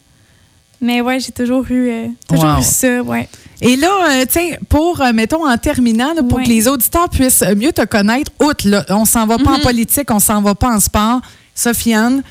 Mais 0.81 1.01
ouais, 1.01 1.21
j'ai 1.21 1.33
toujours 1.33 1.65
eu, 1.71 1.89
euh, 1.91 2.07
toujours 2.29 2.45
Wow. 2.45 2.61
eu 2.61 2.63
ça, 2.63 3.03
ouais. 3.03 3.29
Et 3.61 3.77
là, 3.77 3.91
euh, 4.11 4.25
tiens, 4.29 4.51
pour, 4.69 5.01
euh, 5.01 5.13
mettons, 5.13 5.49
en 5.49 5.57
terminant, 5.57 6.13
là, 6.15 6.23
pour 6.23 6.39
Ouais. 6.39 6.45
que 6.45 6.49
les 6.49 6.69
auditeurs 6.69 7.09
puissent 7.09 7.45
mieux 7.57 7.73
te 7.73 7.85
connaître, 7.85 8.31
outre, 8.43 8.69
là, 8.69 8.85
on 8.91 9.05
s'en 9.05 9.27
va 9.27 9.39
pas 9.39 9.53
en 9.53 9.57
Mhm. 9.59 9.63
politique, 9.63 10.11
on 10.11 10.19
s'en 10.21 10.43
va 10.43 10.55
pas 10.55 10.75
en 10.75 10.81
sport. 10.81 11.21
Sofiane, 11.55 12.23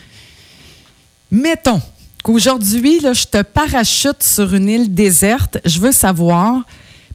mettons 1.31 1.81
qu'aujourd'hui, 2.23 2.99
je 3.01 3.25
te 3.25 3.41
parachute 3.41 4.21
sur 4.21 4.53
une 4.53 4.69
île 4.69 4.93
déserte. 4.93 5.57
Je 5.65 5.79
veux 5.79 5.91
savoir. 5.91 6.61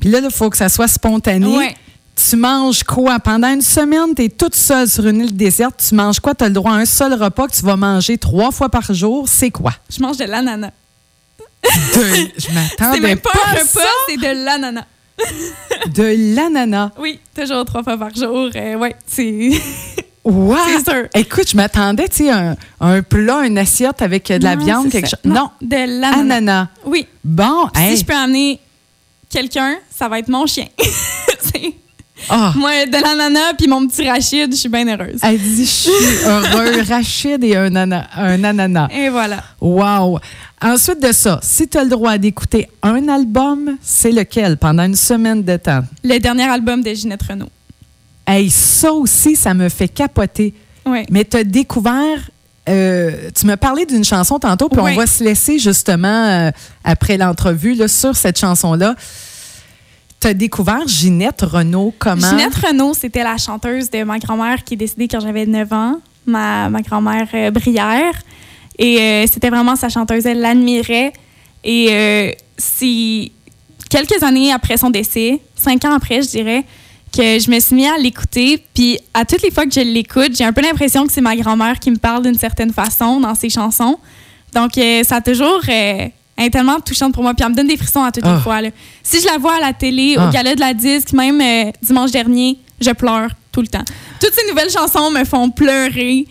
Puis 0.01 0.11
là, 0.11 0.21
il 0.23 0.31
faut 0.31 0.51
que 0.51 0.57
ça 0.57 0.69
soit 0.69 0.89
spontané. 0.89 1.47
Ouais. 1.47 1.75
Tu 2.19 2.37
manges 2.37 2.83
quoi? 2.83 3.19
Pendant 3.21 3.49
une 3.53 3.63
semaine, 3.63 4.15
tu 4.15 4.25
es 4.25 4.29
toute 4.29 4.55
seule 4.57 4.89
sur 4.89 5.07
une 5.07 5.21
île 5.21 5.37
déserte. 5.37 5.85
Tu 5.89 5.95
manges 5.95 6.19
quoi? 6.19 6.35
Tu 6.35 6.45
as 6.45 6.49
le 6.49 6.55
droit 6.55 6.73
à 6.73 6.77
un 6.77 6.85
seul 6.85 7.15
repas 7.15 7.47
que 7.47 7.55
tu 7.55 7.63
vas 7.63 7.77
manger 7.77 8.19
trois 8.19 8.51
fois 8.51 8.69
par 8.69 8.93
jour. 8.93 9.27
C'est 9.29 9.51
quoi? 9.51 9.73
Je 9.89 10.01
mange 10.01 10.17
de 10.17 10.25
l'ananas. 10.25 10.71
Je 11.65 12.29
C'est 12.39 12.53
m'attendais 12.53 13.01
même 13.01 13.19
pas, 13.19 13.31
pas 13.31 13.39
un 13.51 13.53
à 13.53 13.61
repas, 13.61 13.81
c'est 14.09 14.17
de 14.17 14.45
l'ananas. 14.45 14.85
De 15.95 16.35
l'ananas. 16.37 16.91
Oui, 16.99 17.21
toujours 17.37 17.65
trois 17.65 17.83
fois 17.83 17.97
par 17.97 18.15
jour. 18.15 18.51
Euh, 18.55 18.75
ouais, 18.77 18.97
c'est. 19.07 19.51
Wow! 20.25 20.57
C'est. 20.85 21.09
Écoute, 21.21 21.49
je 21.49 21.57
m'attendais, 21.57 22.07
tu 22.09 22.17
sais, 22.25 22.31
un, 22.31 22.55
un 22.81 23.01
plat, 23.03 23.47
une 23.47 23.57
assiette 23.57 24.03
avec 24.03 24.27
de 24.31 24.45
la 24.45 24.57
Non, 24.57 24.65
viande, 24.65 24.85
c'est 24.91 25.01
quelque 25.01 25.09
chose. 25.09 25.21
Non, 25.25 25.49
de 25.63 25.77
l'ananas. 26.01 26.19
ananas. 26.21 26.69
Oui. 26.85 27.07
Bon, 27.25 27.67
hey. 27.75 27.95
Si 27.97 28.01
je 28.03 28.05
peux 28.05 28.15
amener 28.15 28.61
quelqu'un, 29.31 29.77
ça 29.91 30.07
va 30.07 30.19
être 30.19 30.29
mon 30.29 30.45
chien. 30.45 30.67
Ah, 32.29 32.53
Moi, 32.57 32.87
de 32.87 32.93
l'ananas 33.03 33.55
puis 33.57 33.67
mon 33.69 33.87
petit 33.87 34.09
Rachid, 34.09 34.51
je 34.53 34.57
suis 34.57 34.69
bien 34.69 34.87
heureuse. 34.89 35.21
elle 35.23 35.39
dit, 35.39 35.65
je 35.65 35.71
suis 35.71 35.91
heureux. 36.27 36.83
Rachid 36.89 37.43
et 37.45 37.57
un, 37.57 37.75
ana- 37.77 38.07
un 38.17 38.43
ananas. 38.45 38.89
Et 38.91 39.09
voilà. 39.09 39.43
Wow! 39.61 40.19
Ensuite 40.61 41.01
de 41.03 41.13
ça, 41.13 41.39
si 41.43 41.69
tu 41.69 41.79
as 41.79 41.85
le 41.85 41.91
droit 41.91 42.19
d'écouter 42.19 42.69
un 42.83 43.09
album, 43.09 43.77
c'est 43.83 44.11
lequel 44.11 44.57
pendant 44.57 44.85
une 44.85 44.97
semaine 44.97 45.43
de 45.45 45.57
temps? 45.57 45.83
Le 46.03 46.19
dernier 46.19 46.45
album 46.49 46.83
de 46.83 46.93
Ginette 46.93 47.23
Renault. 47.23 47.49
Hey, 48.27 48.51
ça 48.51 48.93
aussi, 48.93 49.37
ça 49.37 49.55
me 49.55 49.69
fait 49.69 49.89
capoter. 49.89 50.53
Oui. 50.85 51.05
Mais 51.11 51.25
tu 51.25 51.37
as 51.37 51.45
découvert. 51.45 52.19
euh, 52.69 53.31
tu 53.35 53.47
m'as 53.47 53.57
parlé 53.57 53.87
d'une 53.87 54.05
chanson 54.05 54.39
tantôt, 54.39 54.69
puis 54.69 54.81
Oui. 54.83 54.91
on 54.93 54.97
va 54.97 55.07
se 55.07 55.25
laisser 55.25 55.59
justement 55.59 56.09
euh, 56.27 56.51
après 56.85 57.17
l'entrevue 57.17 57.77
sur 57.89 58.15
cette 58.17 58.39
chanson-là. 58.39 58.95
Tu 60.21 60.27
as 60.27 60.35
découvert 60.35 60.87
Ginette 60.87 61.43
Renault 61.43 61.95
comment? 61.99 62.29
Ginette 62.29 62.55
Renault, 62.55 62.95
c'était 62.95 63.23
la 63.23 63.37
chanteuse 63.37 63.91
de 63.91 64.03
ma 64.03 64.19
grand-mère 64.19 64.65
qui 64.65 64.75
est 64.75 64.77
décédée 64.77 65.07
quand 65.07 65.21
j'avais 65.21 65.47
9 65.47 65.73
ans, 65.73 66.01
ma, 66.27 66.69
ma 66.69 66.83
grand-mère 66.83 67.29
euh, 67.35 67.51
Brière. 67.51 68.15
Et 68.79 69.01
euh, 69.01 69.27
c'était 69.31 69.51
vraiment 69.51 69.77
sa 69.77 69.89
chanteuse, 69.89 70.27
elle 70.27 70.41
l'admirait. 70.41 71.13
Et 71.65 71.89
euh, 71.91 72.31
c'est 72.57 73.33
quelques 73.91 74.23
années 74.23 74.53
après 74.53 74.77
son 74.77 74.91
décès, 74.91 75.41
cinq 75.55 75.85
ans 75.85 75.93
après, 75.93 76.23
je 76.23 76.29
dirais, 76.29 76.65
que 77.13 77.39
je 77.39 77.51
me 77.51 77.59
suis 77.59 77.75
mis 77.75 77.87
à 77.87 77.97
l'écouter. 77.99 78.63
Puis 78.75 78.99
à 79.15 79.25
toutes 79.25 79.43
les 79.43 79.51
fois 79.51 79.67
que 79.67 79.73
je 79.73 79.81
l'écoute, 79.81 80.37
j'ai 80.37 80.45
un 80.45 80.53
peu 80.53 80.63
l'impression 80.63 81.07
que 81.07 81.13
c'est 81.13 81.21
ma 81.21 81.37
grand-mère 81.37 81.79
qui 81.79 81.91
me 81.91 81.97
parle 81.97 82.23
d'une 82.23 82.39
certaine 82.39 82.73
façon 82.73 83.21
dans 83.21 83.35
ses 83.35 83.51
chansons. 83.51 83.99
Donc 84.55 84.79
euh, 84.79 85.03
ça 85.05 85.17
a 85.17 85.21
toujours 85.21 85.61
elle 86.39 86.47
est 86.47 86.51
tellement 86.51 86.81
touchante 86.81 87.13
pour 87.13 87.23
moi. 87.23 87.35
Puis 87.35 87.45
elle 87.45 87.51
me 87.53 87.57
donne 87.57 87.67
des 87.69 87.77
frissons 87.77 88.03
à 88.03 88.11
toutes 88.13 88.25
Ah. 88.27 88.37
les 88.37 88.41
fois. 88.41 88.63
là. 88.63 88.71
Si 89.03 89.21
je 89.21 89.27
la 89.27 89.37
vois 89.37 89.57
à 89.57 89.61
la 89.61 89.73
télé, 89.75 90.15
Ah. 90.17 90.29
au 90.29 90.31
gala 90.33 90.55
de 90.55 90.61
la 90.61 90.73
disque, 90.73 91.13
même 91.13 91.41
euh, 91.41 91.71
dimanche 91.83 92.13
dernier, 92.13 92.59
je 92.81 92.91
pleure 92.93 93.29
tout 93.53 93.61
le 93.61 93.67
temps. 93.69 93.85
Toutes 94.21 94.33
ces 94.33 94.49
nouvelles 94.49 94.71
chansons 94.71 95.11
me 95.11 95.25
font 95.25 95.51
pleurer. 95.51 96.27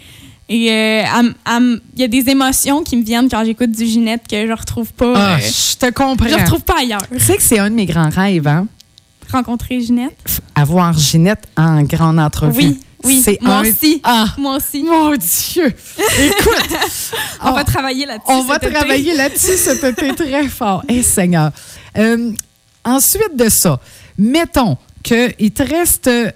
Et 0.50 0.72
euh, 0.72 1.04
il 1.52 1.82
y 1.98 2.04
a 2.04 2.08
des 2.08 2.30
émotions 2.30 2.82
qui 2.82 2.96
me 2.96 3.04
viennent 3.04 3.28
quand 3.30 3.44
j'écoute 3.44 3.72
du 3.72 3.86
Ginette 3.86 4.22
que 4.30 4.48
je 4.48 4.52
retrouve 4.54 4.94
pas. 4.94 5.14
Ah, 5.16 5.36
euh, 5.36 5.40
je 5.42 5.76
te 5.76 5.92
comprends. 5.92 6.26
je 6.30 6.36
retrouve 6.36 6.62
pas 6.62 6.80
ailleurs. 6.80 7.02
Tu 7.12 7.20
sais 7.20 7.36
que 7.36 7.44
c'est 7.44 7.60
un 7.60 7.70
de 7.70 7.76
mes 7.76 7.86
grands 7.86 8.10
rêves, 8.10 8.48
hein? 8.48 8.66
Rencontrer 9.30 9.82
Ginette. 9.82 10.42
Avoir 10.56 10.94
Ginette 10.98 11.50
en 11.58 11.84
grande 11.84 12.18
entrevue. 12.18 12.60
Oui, 12.60 12.80
oui. 13.08 13.22
C'est 13.24 13.42
Moi 13.42 13.56
un- 13.56 13.62
aussi. 13.62 14.02
Ah, 14.04 14.28
Moi 14.38 14.56
aussi. 14.58 14.84
mon 14.84 15.12
Dieu! 15.16 15.68
Écoute, 16.20 16.78
On 17.44 17.52
va 17.52 17.64
travailler 17.64 18.06
là-dessus. 18.06 18.26
on 18.32 18.44
va 18.44 18.60
travailler 18.60 19.14
là-dessus 19.16 19.58
cet 19.58 19.84
été 19.84 20.14
très 20.16 20.48
fort. 20.48 20.84
Eh, 20.90 21.02
Seigneur. 21.04 21.52
Euh, 21.98 22.32
ensuite 22.84 23.36
de 23.36 23.50
ça, 23.50 23.80
mettons 24.18 24.78
qu'il 25.04 25.52
te 25.52 25.64
reste. 25.64 26.08
euh, 26.08 26.32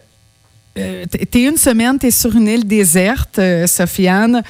t'es 0.76 1.44
une 1.44 1.58
semaine, 1.58 2.00
t'es 2.00 2.12
sur 2.12 2.36
une 2.36 2.48
île 2.48 2.66
déserte, 2.66 3.38
euh, 3.40 3.68
Sofiane. 3.68 4.42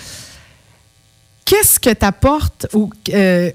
Qu'est-ce 1.45 1.79
que 1.79 1.89
t'apportes 1.89 2.67
ou 2.73 2.89
euh, 3.13 3.51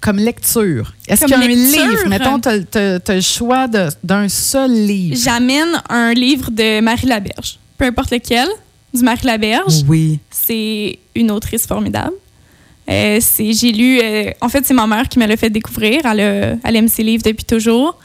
comme 0.00 0.16
lecture? 0.18 0.94
Est-ce 1.06 1.20
qu'il 1.26 1.30
y 1.30 1.34
a 1.34 1.38
un 1.38 1.46
livre? 1.48 2.08
Mettons, 2.08 2.40
t'as 2.40 2.60
t'as- 2.60 2.98
t'as 3.00 3.14
le 3.14 3.20
choix 3.20 3.66
d'un 4.02 4.28
seul 4.28 4.72
livre. 4.72 5.16
J'amène 5.22 5.80
un 5.88 6.12
livre 6.12 6.50
de 6.50 6.80
Marie 6.80 7.06
Laberge. 7.06 7.58
Peu 7.78 7.84
importe 7.84 8.10
lequel, 8.10 8.48
du 8.94 9.02
Marie 9.02 9.26
Laberge. 9.26 9.82
Oui. 9.86 10.18
C'est 10.30 10.98
une 11.14 11.30
autrice 11.30 11.66
formidable. 11.66 12.14
Euh, 12.88 13.18
c'est- 13.20 13.52
j'ai 13.52 13.72
lu, 13.72 13.98
euh, 14.00 14.30
en 14.40 14.48
fait, 14.48 14.64
c'est 14.64 14.72
ma 14.74 14.86
mère 14.86 15.08
qui 15.08 15.18
me 15.18 15.26
l'a 15.26 15.36
fait 15.36 15.50
découvrir. 15.50 16.00
Elle, 16.06 16.20
a- 16.20 16.56
elle 16.64 16.76
aime 16.76 16.88
ses 16.88 17.02
livres 17.02 17.22
depuis 17.24 17.44
toujours. 17.44 17.98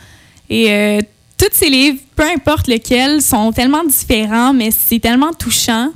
Et 0.50 0.72
euh, 0.72 1.00
tous 1.38 1.50
ces 1.54 1.70
livres, 1.70 2.00
peu 2.16 2.24
importe 2.24 2.68
lequel, 2.68 3.22
sont 3.22 3.52
tellement 3.52 3.84
différents, 3.84 4.54
mais 4.54 4.72
c'est 4.72 5.00
tellement 5.00 5.32
touchant. 5.34 5.92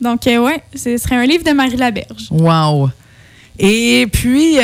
Donc, 0.00 0.26
euh, 0.26 0.38
ouais, 0.38 0.62
ce 0.74 0.96
serait 0.98 1.16
un 1.16 1.26
livre 1.26 1.44
de 1.44 1.52
Marie 1.52 1.76
Laberge. 1.76 2.28
Wow. 2.30 2.90
Et 3.58 4.06
puis, 4.12 4.56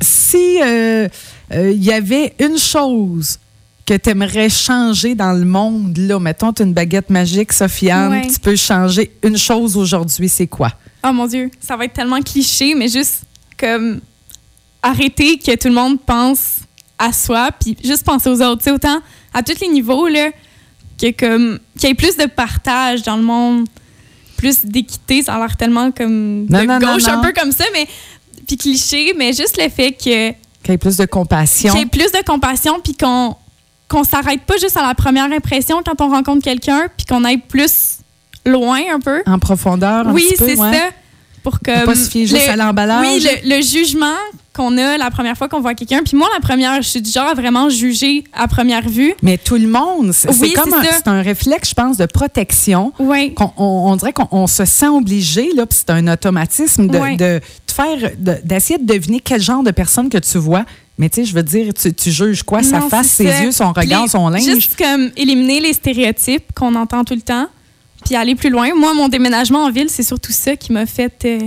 si 0.00 0.58
il 0.58 1.84
y 1.84 1.92
avait 1.92 2.34
une 2.40 2.58
chose 2.58 3.38
que 3.86 3.94
tu 3.96 4.10
aimerais 4.10 4.48
changer 4.50 5.14
dans 5.14 5.32
le 5.32 5.44
monde, 5.44 5.96
là, 5.96 6.18
mettons, 6.18 6.52
tu 6.52 6.62
une 6.64 6.72
baguette 6.74 7.08
magique, 7.08 7.52
Sofiane, 7.52 8.10
Ouais. 8.10 8.26
tu 8.26 8.38
peux 8.40 8.56
changer 8.56 9.12
une 9.22 9.38
chose 9.38 9.76
aujourd'hui, 9.76 10.28
c'est 10.28 10.48
quoi? 10.48 10.72
Oh 11.04 11.12
mon 11.12 11.26
Dieu, 11.26 11.50
ça 11.60 11.76
va 11.76 11.84
être 11.84 11.92
tellement 11.92 12.20
cliché, 12.20 12.74
mais 12.74 12.88
juste 12.88 13.22
comme 13.56 14.00
arrêter 14.82 15.38
que 15.38 15.54
tout 15.56 15.68
le 15.68 15.74
monde 15.74 16.00
pense 16.00 16.58
à 16.98 17.12
soi, 17.12 17.50
puis 17.60 17.76
juste 17.84 18.04
penser 18.04 18.28
aux 18.28 18.42
autres. 18.42 18.58
Tu 18.58 18.64
sais, 18.64 18.70
autant 18.72 18.98
à 19.32 19.42
tous 19.42 19.60
les 19.60 19.68
niveaux, 19.68 20.08
là, 20.08 20.30
que 21.00 21.10
comme 21.12 21.58
qu'il 21.78 21.88
y 21.88 21.92
ait 21.92 21.94
plus 21.94 22.16
de 22.16 22.26
partage 22.26 23.02
dans 23.02 23.16
le 23.16 23.22
monde, 23.22 23.66
plus 24.36 24.64
d'équité, 24.64 25.22
ça 25.22 25.34
a 25.34 25.38
l'air 25.38 25.56
tellement 25.56 25.90
comme 25.92 26.46
de 26.46 26.52
Non, 26.52 26.64
non, 26.64 26.78
non, 26.80 26.94
gauche, 26.94 27.06
un 27.06 27.20
peu 27.20 27.32
comme 27.32 27.52
ça, 27.52 27.64
mais 27.72 27.86
puis 28.46 28.56
cliché, 28.56 29.14
mais 29.16 29.32
juste 29.32 29.60
le 29.62 29.68
fait 29.68 29.92
que 29.92 30.00
Qu'il 30.30 30.70
y 30.70 30.72
ait 30.72 30.78
plus 30.78 30.96
de 30.96 31.04
compassion. 31.06 31.70
qu'il 31.72 31.80
y 31.80 31.84
ait 31.84 31.86
plus 31.86 32.10
de 32.12 32.24
compassion, 32.24 32.80
puis 32.82 32.94
qu'on 32.96 33.36
qu'on 33.88 34.04
s'arrête 34.04 34.42
pas 34.42 34.56
juste 34.60 34.76
à 34.76 34.86
la 34.86 34.94
première 34.94 35.30
impression 35.32 35.80
quand 35.84 36.00
on 36.00 36.08
rencontre 36.08 36.42
quelqu'un, 36.44 36.88
puis 36.96 37.06
qu'on 37.06 37.24
aille 37.24 37.38
plus 37.38 37.98
loin 38.44 38.80
un 38.92 39.00
peu. 39.00 39.22
En 39.26 39.38
profondeur, 39.38 40.08
un 40.08 40.12
Oui, 40.12 40.26
petit 40.28 40.36
peu, 40.36 40.46
c'est 40.48 40.58
ouais. 40.60 40.72
ça. 40.72 40.82
Pour 41.42 41.60
que, 41.60 41.84
pas 41.84 41.94
se 41.94 42.10
fier 42.10 42.26
juste 42.26 42.48
à 42.48 42.56
l'emballage. 42.56 43.06
Oui, 43.06 43.24
le, 43.44 43.56
le 43.56 43.62
jugement 43.62 44.16
qu'on 44.52 44.76
a 44.78 44.98
la 44.98 45.10
première 45.12 45.36
fois 45.36 45.48
qu'on 45.48 45.60
voit 45.60 45.74
quelqu'un. 45.74 46.02
Puis 46.04 46.16
moi, 46.16 46.26
la 46.34 46.40
première, 46.40 46.82
je 46.82 46.88
suis 46.88 47.00
du 47.00 47.08
genre 47.10 47.28
à 47.28 47.34
vraiment 47.34 47.68
juger 47.68 48.24
à 48.32 48.48
première 48.48 48.88
vue. 48.88 49.14
Mais 49.22 49.38
tout 49.38 49.54
le 49.54 49.68
monde, 49.68 50.10
c'est 50.12 50.28
Oui, 50.40 50.48
c'est 50.48 50.60
comme 50.60 50.70
c'est 50.82 51.06
un, 51.08 51.22
c'est 51.22 51.28
réflexe, 51.28 51.68
je 51.68 51.74
pense, 51.74 51.96
de 51.98 52.06
protection. 52.06 52.92
Oui. 52.98 53.32
on, 53.38 53.50
on 53.58 53.94
dirait 53.94 54.12
qu'on 54.12 54.26
on 54.32 54.48
se 54.48 54.64
sent 54.64 54.88
obligé, 54.88 55.52
là, 55.54 55.66
puis 55.66 55.78
c'est 55.78 55.90
un 55.90 56.08
automatisme 56.12 56.88
de, 56.88 57.40
faire, 57.72 58.10
de- 58.18 58.38
d'essayer 58.42 58.78
de, 58.80 58.86
deviner 58.86 59.20
quel 59.20 59.40
genre 59.40 59.62
de 59.62 59.70
personne 59.70 60.08
que 60.08 60.18
tu 60.18 60.38
vois. 60.38 60.64
Mais 60.98 61.10
tu 61.10 61.16
sais, 61.16 61.24
je 61.26 61.34
veux 61.34 61.42
dire, 61.42 61.74
tu, 61.74 61.92
tu 61.92 62.10
juges 62.10 62.42
quoi? 62.42 62.62
Sa 62.62 62.80
face, 62.82 63.08
ses 63.08 63.26
ça. 63.26 63.42
yeux, 63.42 63.52
son 63.52 63.72
regard, 63.72 64.04
Les- 64.04 64.08
son 64.08 64.28
linge? 64.28 64.44
Juste 64.44 64.76
comme 64.76 65.10
éliminer 65.16 65.60
les 65.60 65.72
stéréotypes 65.74 66.52
qu'on 66.54 66.74
entend 66.74 67.04
tout 67.04 67.14
le 67.14 67.20
temps, 67.20 67.48
puis 68.04 68.14
aller 68.16 68.34
plus 68.34 68.48
loin. 68.50 68.70
Moi, 68.74 68.94
mon 68.94 69.08
déménagement 69.08 69.64
en 69.64 69.70
ville, 69.70 69.90
c'est 69.90 70.02
surtout 70.02 70.32
ça 70.32 70.56
qui 70.56 70.72
m'a 70.72 70.86
fait 70.86 71.12
euh, 71.26 71.40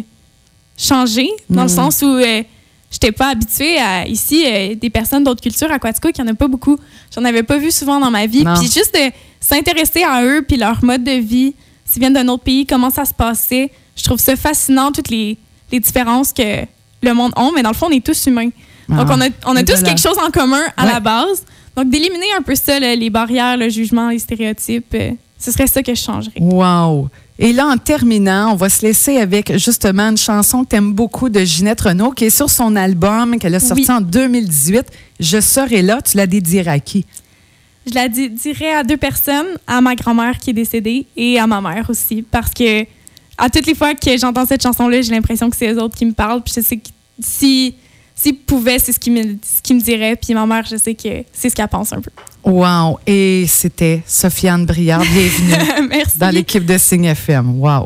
changer, 0.78 1.30
dans 1.50 1.64
le 1.64 1.68
Mm. 1.70 1.76
sens 1.76 2.02
où 2.02 2.08
euh, 2.08 2.44
j'étais 2.92 3.12
pas 3.12 3.30
habituée 3.30 3.78
à 3.80 4.08
ici 4.08 4.44
euh, 4.46 4.76
des 4.76 4.90
personnes 4.90 5.24
d'autres 5.24 5.42
cultures 5.42 5.72
à 5.72 5.80
Quatico, 5.80 6.12
qu'il 6.12 6.24
n'y 6.24 6.30
en 6.30 6.34
a 6.34 6.36
pas 6.36 6.48
beaucoup. 6.48 6.78
J'en 7.16 7.26
avais 7.26 7.44
pas 7.44 7.58
vu 7.58 7.72
souvent 7.72 8.00
dans 8.00 8.12
ma 8.12 8.26
vie. 8.28 8.44
Puis 8.44 8.66
juste 8.72 8.94
de 8.94 9.12
s'intéresser 9.40 10.04
à 10.04 10.24
eux, 10.24 10.44
puis 10.48 10.58
leur 10.58 10.84
mode 10.84 11.04
de 11.04 11.12
vie, 11.20 11.54
s'ils 11.86 12.00
viennent 12.02 12.14
d'un 12.14 12.28
autre 12.28 12.44
pays, 12.44 12.66
comment 12.68 12.90
ça 12.92 13.06
se 13.06 13.14
passait. 13.14 13.72
Je 13.96 14.04
trouve 14.04 14.20
ça 14.20 14.36
fascinant, 14.36 14.92
toutes 14.92 15.10
les, 15.10 15.38
les 15.72 15.80
différences 15.80 16.34
que 16.34 16.66
le 17.02 17.14
monde 17.14 17.32
a, 17.36 17.50
mais 17.56 17.64
dans 17.64 17.70
le 17.72 17.76
fond, 17.76 17.88
on 17.90 17.92
est 17.96 18.06
tous 18.06 18.28
humains. 18.28 18.50
Donc, 18.90 19.08
Ah, 19.10 19.16
on 19.16 19.22
a, 19.22 19.28
on 19.46 19.56
a 19.56 19.62
et 19.62 19.64
tous 19.66 19.74
voilà. 19.74 19.90
quelque 19.90 20.02
chose 20.02 20.18
en 20.18 20.32
commun 20.32 20.62
à 20.76 20.86
Ouais. 20.86 20.92
la 20.94 21.00
base. 21.00 21.44
Donc, 21.76 21.90
d'éliminer 21.90 22.26
un 22.38 22.42
peu 22.42 22.56
ça, 22.56 22.80
là, 22.80 22.96
les 22.96 23.10
barrières, 23.10 23.56
le 23.58 23.70
jugement, 23.70 24.10
les 24.10 24.20
stéréotypes, 24.20 24.94
euh, 24.96 25.12
ce 25.38 25.52
serait 25.52 25.68
ça 25.68 25.82
que 25.84 25.94
je 25.94 26.02
changerais. 26.02 26.40
Wow! 26.42 27.10
Et 27.42 27.54
là, 27.54 27.68
en 27.68 27.78
terminant, 27.78 28.52
on 28.52 28.56
va 28.56 28.68
se 28.68 28.82
laisser 28.86 29.18
avec 29.18 29.58
justement 29.58 30.10
une 30.10 30.18
chanson 30.18 30.64
que 30.66 30.70
tu 30.72 30.76
aimes 30.76 30.92
beaucoup 30.92 31.30
de 31.30 31.40
Ginette 31.46 31.80
Renault, 31.82 32.12
qui 32.12 32.26
est 32.26 32.30
sur 32.36 32.50
son 32.50 32.76
album 32.76 33.38
qu'elle 33.40 33.56
a 33.56 33.62
sorti 33.62 33.86
Oui. 33.88 33.96
en 33.96 34.02
2018. 34.02 34.86
Je 35.22 35.40
serai 35.40 35.82
là. 35.82 36.02
Tu 36.02 36.18
la 36.18 36.28
dédierais 36.28 36.72
à 36.72 36.80
qui? 36.80 37.06
Je 37.88 37.94
la 37.94 38.10
di- 38.10 38.30
dirais 38.30 38.74
à 38.74 38.84
deux 38.84 38.98
personnes, 38.98 39.48
à 39.68 39.80
ma 39.80 39.96
grand-mère 39.96 40.38
qui 40.38 40.50
est 40.50 40.54
décédée 40.54 41.06
et 41.16 41.40
à 41.40 41.48
ma 41.48 41.62
mère 41.62 41.90
aussi, 41.90 42.24
parce 42.30 42.52
que 42.54 42.82
à 43.38 43.50
toutes 43.50 43.68
les 43.68 43.74
fois 43.76 43.94
que 43.96 44.18
j'entends 44.18 44.46
cette 44.46 44.62
chanson-là, 44.62 45.02
j'ai 45.02 45.12
l'impression 45.12 45.50
que 45.50 45.56
c'est 45.56 45.72
eux 45.74 45.82
autres 45.82 45.96
qui 45.96 46.06
me 46.06 46.12
parlent. 46.12 46.42
Puis 46.42 46.54
je 46.58 46.62
sais 46.62 46.76
que 46.76 46.90
si 47.22 47.76
s'ils 48.22 48.38
pouvaient, 48.38 48.80
c'est 48.80 48.92
ce 48.92 49.00
qu'ils 49.00 49.14
me, 49.14 49.24
ce 49.24 49.62
qu'ils 49.62 49.78
me 49.78 49.82
diraient. 49.82 50.16
Puis 50.16 50.34
ma 50.34 50.46
mère, 50.46 50.66
je 50.70 50.76
sais 50.76 50.94
que 50.96 51.24
c'est 51.32 51.50
ce 51.50 51.56
qu'elle 51.56 51.68
pense 51.68 51.94
un 51.94 52.02
peu. 52.02 52.12
Wow! 52.44 53.00
Et 53.06 53.46
c'était 53.48 54.02
Sofiane 54.06 54.66
Briard. 54.66 55.02
Bienvenue 55.02 55.88
Merci. 55.90 56.18
dans 56.18 56.30
l'équipe 56.30 56.66
de 56.66 56.78
Signe 56.78 57.06
FM. 57.06 57.60
Wow! 57.60 57.86